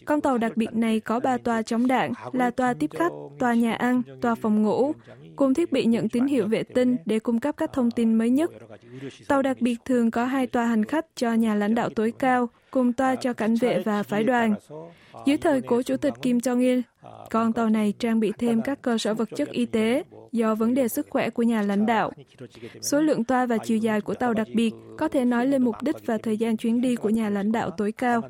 Con 0.04 0.20
tàu 0.20 0.38
đặc 0.38 0.56
biệt 0.56 0.74
này 0.74 1.00
có 1.00 1.20
ba 1.20 1.38
toa 1.38 1.62
chống 1.62 1.86
đạn 1.86 2.12
là 2.32 2.50
toa 2.50 2.74
tiếp 2.74 2.90
khách, 2.94 3.12
toa 3.38 3.54
nhà 3.54 3.74
ăn, 3.74 4.02
toa 4.20 4.34
phòng 4.34 4.62
ngủ, 4.62 4.92
cùng 5.36 5.54
thiết 5.54 5.72
bị 5.72 5.84
nhận 5.84 6.08
tín 6.08 6.26
hiệu 6.26 6.46
vệ 6.46 6.62
tinh 6.62 6.96
để 7.04 7.18
cung 7.18 7.40
cấp 7.40 7.54
các 7.56 7.72
thông 7.72 7.90
tin 7.90 8.14
mới 8.14 8.30
nhất. 8.30 8.50
Tàu 9.28 9.42
đặc 9.42 9.56
biệt 9.60 9.76
thường 9.84 10.10
có 10.10 10.24
hai 10.24 10.46
toa 10.46 10.66
hành 10.66 10.84
khách 10.84 11.06
cho 11.14 11.32
nhà 11.32 11.54
lãnh 11.54 11.74
đạo 11.74 11.90
tối 11.90 12.12
cao, 12.18 12.48
cùng 12.70 12.92
toa 12.92 13.14
cho 13.14 13.32
cảnh 13.32 13.54
vệ 13.54 13.78
và 13.80 14.02
phái 14.02 14.24
đoàn. 14.24 14.54
Dưới 15.26 15.36
thời 15.36 15.60
cố 15.60 15.82
chủ 15.82 15.96
tịch 15.96 16.14
Kim 16.22 16.38
Jong-il, 16.38 16.82
con 17.30 17.52
tàu 17.52 17.68
này 17.70 17.94
trang 17.98 18.20
bị 18.20 18.32
thêm 18.38 18.62
các 18.62 18.82
cơ 18.82 18.98
sở 18.98 19.14
vật 19.14 19.28
chất 19.36 19.48
y 19.48 19.66
tế 19.66 20.02
do 20.36 20.54
vấn 20.54 20.74
đề 20.74 20.88
sức 20.88 21.06
khỏe 21.10 21.30
của 21.30 21.42
nhà 21.42 21.62
lãnh 21.62 21.86
đạo. 21.86 22.12
Số 22.82 23.00
lượng 23.00 23.24
toa 23.24 23.46
và 23.46 23.58
chiều 23.58 23.78
dài 23.78 24.00
của 24.00 24.14
tàu 24.14 24.34
đặc 24.34 24.46
biệt 24.54 24.74
có 24.98 25.08
thể 25.08 25.24
nói 25.24 25.46
lên 25.46 25.62
mục 25.62 25.82
đích 25.82 25.96
và 26.06 26.18
thời 26.18 26.36
gian 26.36 26.56
chuyến 26.56 26.80
đi 26.80 26.96
của 26.96 27.10
nhà 27.10 27.30
lãnh 27.30 27.52
đạo 27.52 27.70
tối 27.70 27.92
cao. 27.92 28.22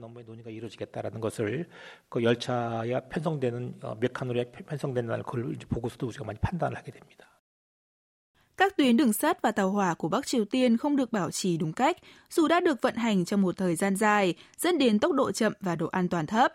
Các 8.56 8.76
tuyến 8.76 8.96
đường 8.96 9.12
sắt 9.12 9.42
và 9.42 9.50
tàu 9.50 9.70
hỏa 9.70 9.94
của 9.94 10.08
Bắc 10.08 10.26
Triều 10.26 10.44
Tiên 10.44 10.76
không 10.76 10.96
được 10.96 11.12
bảo 11.12 11.30
trì 11.30 11.56
đúng 11.56 11.72
cách, 11.72 11.96
dù 12.30 12.48
đã 12.48 12.60
được 12.60 12.82
vận 12.82 12.94
hành 12.94 13.25
trong 13.25 13.42
một 13.42 13.56
thời 13.56 13.76
gian 13.76 13.96
dài, 13.96 14.34
dẫn 14.56 14.78
đến 14.78 14.98
tốc 14.98 15.12
độ 15.12 15.32
chậm 15.32 15.52
và 15.60 15.76
độ 15.76 15.86
an 15.86 16.08
toàn 16.08 16.26
thấp. 16.26 16.52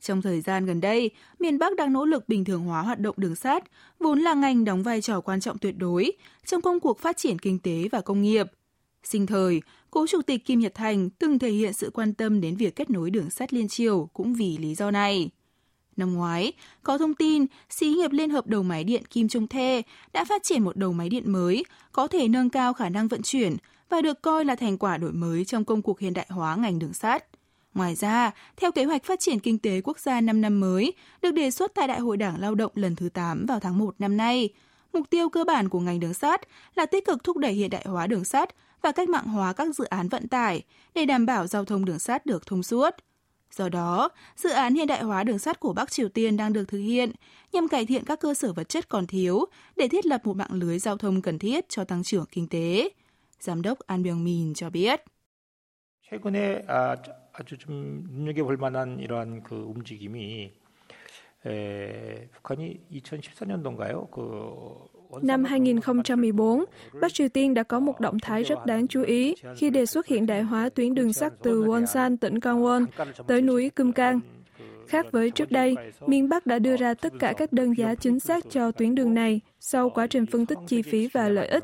Trong 0.00 0.22
thời 0.22 0.40
gian 0.40 0.66
gần 0.66 0.80
đây, 0.80 1.10
miền 1.38 1.58
Bắc 1.58 1.76
đang 1.76 1.92
nỗ 1.92 2.04
lực 2.04 2.28
bình 2.28 2.44
thường 2.44 2.64
hóa 2.64 2.82
hoạt 2.82 3.00
động 3.00 3.14
đường 3.18 3.34
sắt, 3.34 3.64
vốn 3.98 4.20
là 4.20 4.34
ngành 4.34 4.64
đóng 4.64 4.82
vai 4.82 5.00
trò 5.00 5.20
quan 5.20 5.40
trọng 5.40 5.58
tuyệt 5.58 5.74
đối 5.78 6.12
trong 6.46 6.62
công 6.62 6.80
cuộc 6.80 7.00
phát 7.00 7.16
triển 7.16 7.38
kinh 7.38 7.58
tế 7.58 7.88
và 7.92 8.00
công 8.00 8.22
nghiệp. 8.22 8.46
Sinh 9.02 9.26
thời, 9.26 9.62
cố 9.90 10.06
chủ 10.06 10.22
tịch 10.22 10.44
Kim 10.44 10.60
Nhật 10.60 10.74
Thành 10.74 11.10
từng 11.10 11.38
thể 11.38 11.50
hiện 11.50 11.72
sự 11.72 11.90
quan 11.94 12.14
tâm 12.14 12.40
đến 12.40 12.56
việc 12.56 12.76
kết 12.76 12.90
nối 12.90 13.10
đường 13.10 13.30
sắt 13.30 13.52
liên 13.52 13.68
triều 13.68 14.08
cũng 14.12 14.34
vì 14.34 14.58
lý 14.58 14.74
do 14.74 14.90
này. 14.90 15.30
Năm 15.96 16.14
ngoái, 16.14 16.52
có 16.82 16.98
thông 16.98 17.14
tin 17.14 17.46
xí 17.70 17.88
nghiệp 17.88 18.12
Liên 18.12 18.30
hợp 18.30 18.46
đầu 18.46 18.62
máy 18.62 18.84
điện 18.84 19.02
Kim 19.10 19.28
Trung 19.28 19.48
Thê 19.48 19.82
đã 20.12 20.24
phát 20.24 20.42
triển 20.42 20.64
một 20.64 20.76
đầu 20.76 20.92
máy 20.92 21.08
điện 21.08 21.32
mới 21.32 21.64
có 21.92 22.06
thể 22.06 22.28
nâng 22.28 22.50
cao 22.50 22.72
khả 22.72 22.88
năng 22.88 23.08
vận 23.08 23.22
chuyển 23.22 23.56
và 23.88 24.00
được 24.00 24.22
coi 24.22 24.44
là 24.44 24.54
thành 24.54 24.78
quả 24.78 24.96
đổi 24.96 25.12
mới 25.12 25.44
trong 25.44 25.64
công 25.64 25.82
cuộc 25.82 26.00
hiện 26.00 26.14
đại 26.14 26.26
hóa 26.30 26.56
ngành 26.56 26.78
đường 26.78 26.92
sắt. 26.92 27.24
Ngoài 27.77 27.95
ra, 27.95 28.31
theo 28.57 28.71
kế 28.71 28.83
hoạch 28.83 29.03
phát 29.03 29.19
triển 29.19 29.39
kinh 29.39 29.59
tế 29.59 29.81
quốc 29.83 29.99
gia 29.99 30.21
5 30.21 30.41
năm 30.41 30.59
mới, 30.59 30.93
được 31.21 31.31
đề 31.31 31.51
xuất 31.51 31.71
tại 31.75 31.87
Đại 31.87 31.99
hội 31.99 32.17
Đảng 32.17 32.39
Lao 32.39 32.55
động 32.55 32.71
lần 32.75 32.95
thứ 32.95 33.09
8 33.09 33.45
vào 33.45 33.59
tháng 33.59 33.77
1 33.77 33.95
năm 33.99 34.17
nay, 34.17 34.49
mục 34.93 35.09
tiêu 35.09 35.29
cơ 35.29 35.43
bản 35.43 35.69
của 35.69 35.79
ngành 35.79 35.99
đường 35.99 36.13
sắt 36.13 36.41
là 36.75 36.85
tích 36.85 37.05
cực 37.05 37.23
thúc 37.23 37.37
đẩy 37.37 37.53
hiện 37.53 37.69
đại 37.69 37.85
hóa 37.87 38.07
đường 38.07 38.25
sắt 38.25 38.49
và 38.81 38.91
cách 38.91 39.09
mạng 39.09 39.27
hóa 39.27 39.53
các 39.53 39.75
dự 39.75 39.85
án 39.85 40.07
vận 40.07 40.27
tải 40.27 40.61
để 40.93 41.05
đảm 41.05 41.25
bảo 41.25 41.47
giao 41.47 41.65
thông 41.65 41.85
đường 41.85 41.99
sắt 41.99 42.25
được 42.25 42.47
thông 42.47 42.63
suốt. 42.63 42.95
Do 43.51 43.69
đó, 43.69 44.09
dự 44.35 44.49
án 44.49 44.75
hiện 44.75 44.87
đại 44.87 45.03
hóa 45.03 45.23
đường 45.23 45.39
sắt 45.39 45.59
của 45.59 45.73
Bắc 45.73 45.91
Triều 45.91 46.09
Tiên 46.09 46.37
đang 46.37 46.53
được 46.53 46.65
thực 46.67 46.79
hiện 46.79 47.11
nhằm 47.51 47.67
cải 47.67 47.85
thiện 47.85 48.05
các 48.05 48.19
cơ 48.19 48.33
sở 48.33 48.53
vật 48.53 48.69
chất 48.69 48.89
còn 48.89 49.07
thiếu 49.07 49.45
để 49.75 49.87
thiết 49.87 50.05
lập 50.05 50.21
một 50.23 50.35
mạng 50.37 50.53
lưới 50.53 50.79
giao 50.79 50.97
thông 50.97 51.21
cần 51.21 51.39
thiết 51.39 51.69
cho 51.69 51.83
tăng 51.83 52.03
trưởng 52.03 52.25
kinh 52.31 52.47
tế. 52.47 52.89
Giám 53.39 53.61
đốc 53.61 53.79
An 53.79 54.03
Byung-min 54.03 54.53
cho 54.53 54.69
biết. 54.69 55.01
최근에 56.11 56.61
아 56.67 56.95
주 57.45 57.57
좀 57.57 58.05
눈여겨볼 58.09 58.57
만한 58.57 58.99
이러한 58.99 59.43
그 59.43 59.55
움직임이 59.55 60.51
에, 61.45 62.29
북한이 62.31 62.79
2014년도인가요? 62.91 64.09
그 64.11 64.93
Năm 65.21 65.45
2014, 65.45 66.65
Bắc 67.01 67.13
Triều 67.13 67.29
Tiên 67.29 67.53
đã 67.53 67.63
có 67.63 67.79
một 67.79 67.99
động 67.99 68.19
thái 68.19 68.43
rất 68.43 68.65
đáng 68.65 68.87
chú 68.87 69.03
ý 69.03 69.35
khi 69.55 69.69
đề 69.69 69.85
xuất 69.85 70.07
hiện 70.07 70.25
đại 70.25 70.41
hóa 70.41 70.69
tuyến 70.69 70.95
đường 70.95 71.13
sắt 71.13 71.33
từ 71.43 71.63
Wonsan, 71.63 72.17
tỉnh 72.17 72.35
Gangwon, 72.35 72.85
tới 73.27 73.41
núi 73.41 73.69
Kumgang. 73.69 74.19
Khác 74.87 75.05
với 75.11 75.31
trước 75.31 75.51
đây, 75.51 75.75
miền 76.07 76.29
Bắc 76.29 76.45
đã 76.45 76.59
đưa 76.59 76.77
ra 76.77 76.93
tất 76.93 77.13
cả 77.19 77.33
các 77.37 77.53
đơn 77.53 77.77
giá 77.77 77.95
chính 77.95 78.19
xác 78.19 78.43
cho 78.49 78.71
tuyến 78.71 78.95
đường 78.95 79.13
này 79.13 79.41
sau 79.59 79.89
quá 79.89 80.07
trình 80.07 80.25
phân 80.25 80.45
tích 80.45 80.57
chi 80.67 80.81
phí 80.81 81.07
và 81.07 81.29
lợi 81.29 81.47
ích 81.47 81.63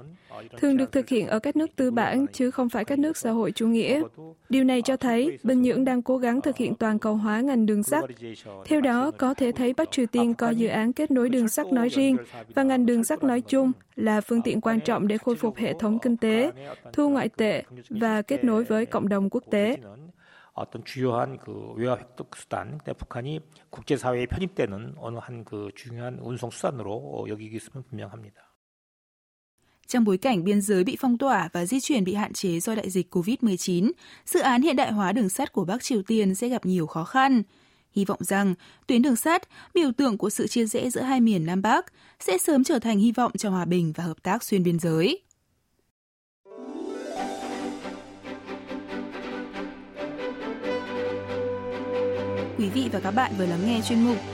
thường 0.57 0.77
được 0.77 0.91
thực 0.91 1.09
hiện 1.09 1.27
ở 1.27 1.39
các 1.39 1.55
nước 1.55 1.75
tư 1.75 1.91
bản 1.91 2.25
chứ 2.33 2.51
không 2.51 2.69
phải 2.69 2.85
các 2.85 2.99
nước 2.99 3.17
xã 3.17 3.31
hội 3.31 3.51
chủ 3.51 3.67
nghĩa. 3.67 4.01
Điều 4.49 4.63
này 4.63 4.81
cho 4.81 4.97
thấy 4.97 5.37
Bình 5.43 5.61
Nhưỡng 5.61 5.85
đang 5.85 6.01
cố 6.01 6.17
gắng 6.17 6.41
thực 6.41 6.57
hiện 6.57 6.75
toàn 6.75 6.99
cầu 6.99 7.15
hóa 7.15 7.41
ngành 7.41 7.65
đường 7.65 7.83
sắt. 7.83 8.03
Theo 8.65 8.81
đó, 8.81 9.11
có 9.11 9.33
thể 9.33 9.51
thấy 9.51 9.73
Bắc 9.73 9.91
Triều 9.91 10.05
Tiên 10.05 10.33
coi 10.33 10.55
dự 10.55 10.67
án 10.67 10.93
kết 10.93 11.11
nối 11.11 11.29
đường 11.29 11.47
sắt 11.47 11.67
nói 11.73 11.89
riêng 11.89 12.17
và 12.55 12.63
ngành 12.63 12.85
đường 12.85 13.03
sắt 13.03 13.23
nói 13.23 13.41
chung 13.41 13.71
là 13.95 14.21
phương 14.21 14.41
tiện 14.41 14.61
quan 14.61 14.79
trọng 14.79 15.07
để 15.07 15.17
khôi 15.17 15.35
phục 15.35 15.57
hệ 15.57 15.73
thống 15.79 15.99
kinh 15.99 16.17
tế, 16.17 16.51
thu 16.93 17.09
ngoại 17.09 17.29
tệ 17.29 17.63
và 17.89 18.21
kết 18.21 18.43
nối 18.43 18.63
với 18.63 18.85
cộng 18.85 19.09
đồng 19.09 19.29
quốc 19.29 19.43
tế. 19.51 19.77
어떤 20.59 20.83
주요한 20.83 21.37
그 21.37 21.73
외화 21.77 21.95
획득 21.95 22.35
수단, 22.35 22.79
북한이 22.83 23.39
국제사회에 23.69 24.25
편입되는 24.25 24.95
어느 24.97 25.17
한 25.17 25.45
그 25.45 25.71
중요한 25.75 26.19
운송 26.19 26.49
수단으로 26.51 27.27
여기고 27.29 27.55
있으면 27.55 27.83
분명합니다. 27.87 28.41
Trong 29.94 30.04
bối 30.04 30.18
cảnh 30.18 30.44
biên 30.44 30.60
giới 30.60 30.84
bị 30.84 30.96
phong 31.00 31.18
tỏa 31.18 31.48
và 31.52 31.66
di 31.66 31.80
chuyển 31.80 32.04
bị 32.04 32.14
hạn 32.14 32.32
chế 32.32 32.60
do 32.60 32.74
đại 32.74 32.90
dịch 32.90 33.14
COVID-19, 33.14 33.90
dự 34.26 34.40
án 34.40 34.62
hiện 34.62 34.76
đại 34.76 34.92
hóa 34.92 35.12
đường 35.12 35.28
sắt 35.28 35.52
của 35.52 35.64
Bắc 35.64 35.82
Triều 35.82 36.02
Tiên 36.02 36.34
sẽ 36.34 36.48
gặp 36.48 36.66
nhiều 36.66 36.86
khó 36.86 37.04
khăn. 37.04 37.42
Hy 37.92 38.04
vọng 38.04 38.18
rằng 38.22 38.54
tuyến 38.86 39.02
đường 39.02 39.16
sắt, 39.16 39.42
biểu 39.74 39.92
tượng 39.92 40.18
của 40.18 40.30
sự 40.30 40.46
chia 40.46 40.66
rẽ 40.66 40.90
giữa 40.90 41.00
hai 41.00 41.20
miền 41.20 41.46
Nam 41.46 41.62
Bắc, 41.62 41.86
sẽ 42.20 42.38
sớm 42.38 42.64
trở 42.64 42.78
thành 42.78 42.98
hy 42.98 43.12
vọng 43.12 43.32
cho 43.38 43.50
hòa 43.50 43.64
bình 43.64 43.92
và 43.96 44.04
hợp 44.04 44.22
tác 44.22 44.44
xuyên 44.44 44.62
biên 44.62 44.78
giới. 44.78 45.20
Quý 52.58 52.68
vị 52.74 52.88
và 52.92 53.00
các 53.00 53.10
bạn 53.10 53.32
vừa 53.38 53.46
lắng 53.46 53.66
nghe 53.66 53.80
chuyên 53.88 54.04
mục 54.04 54.16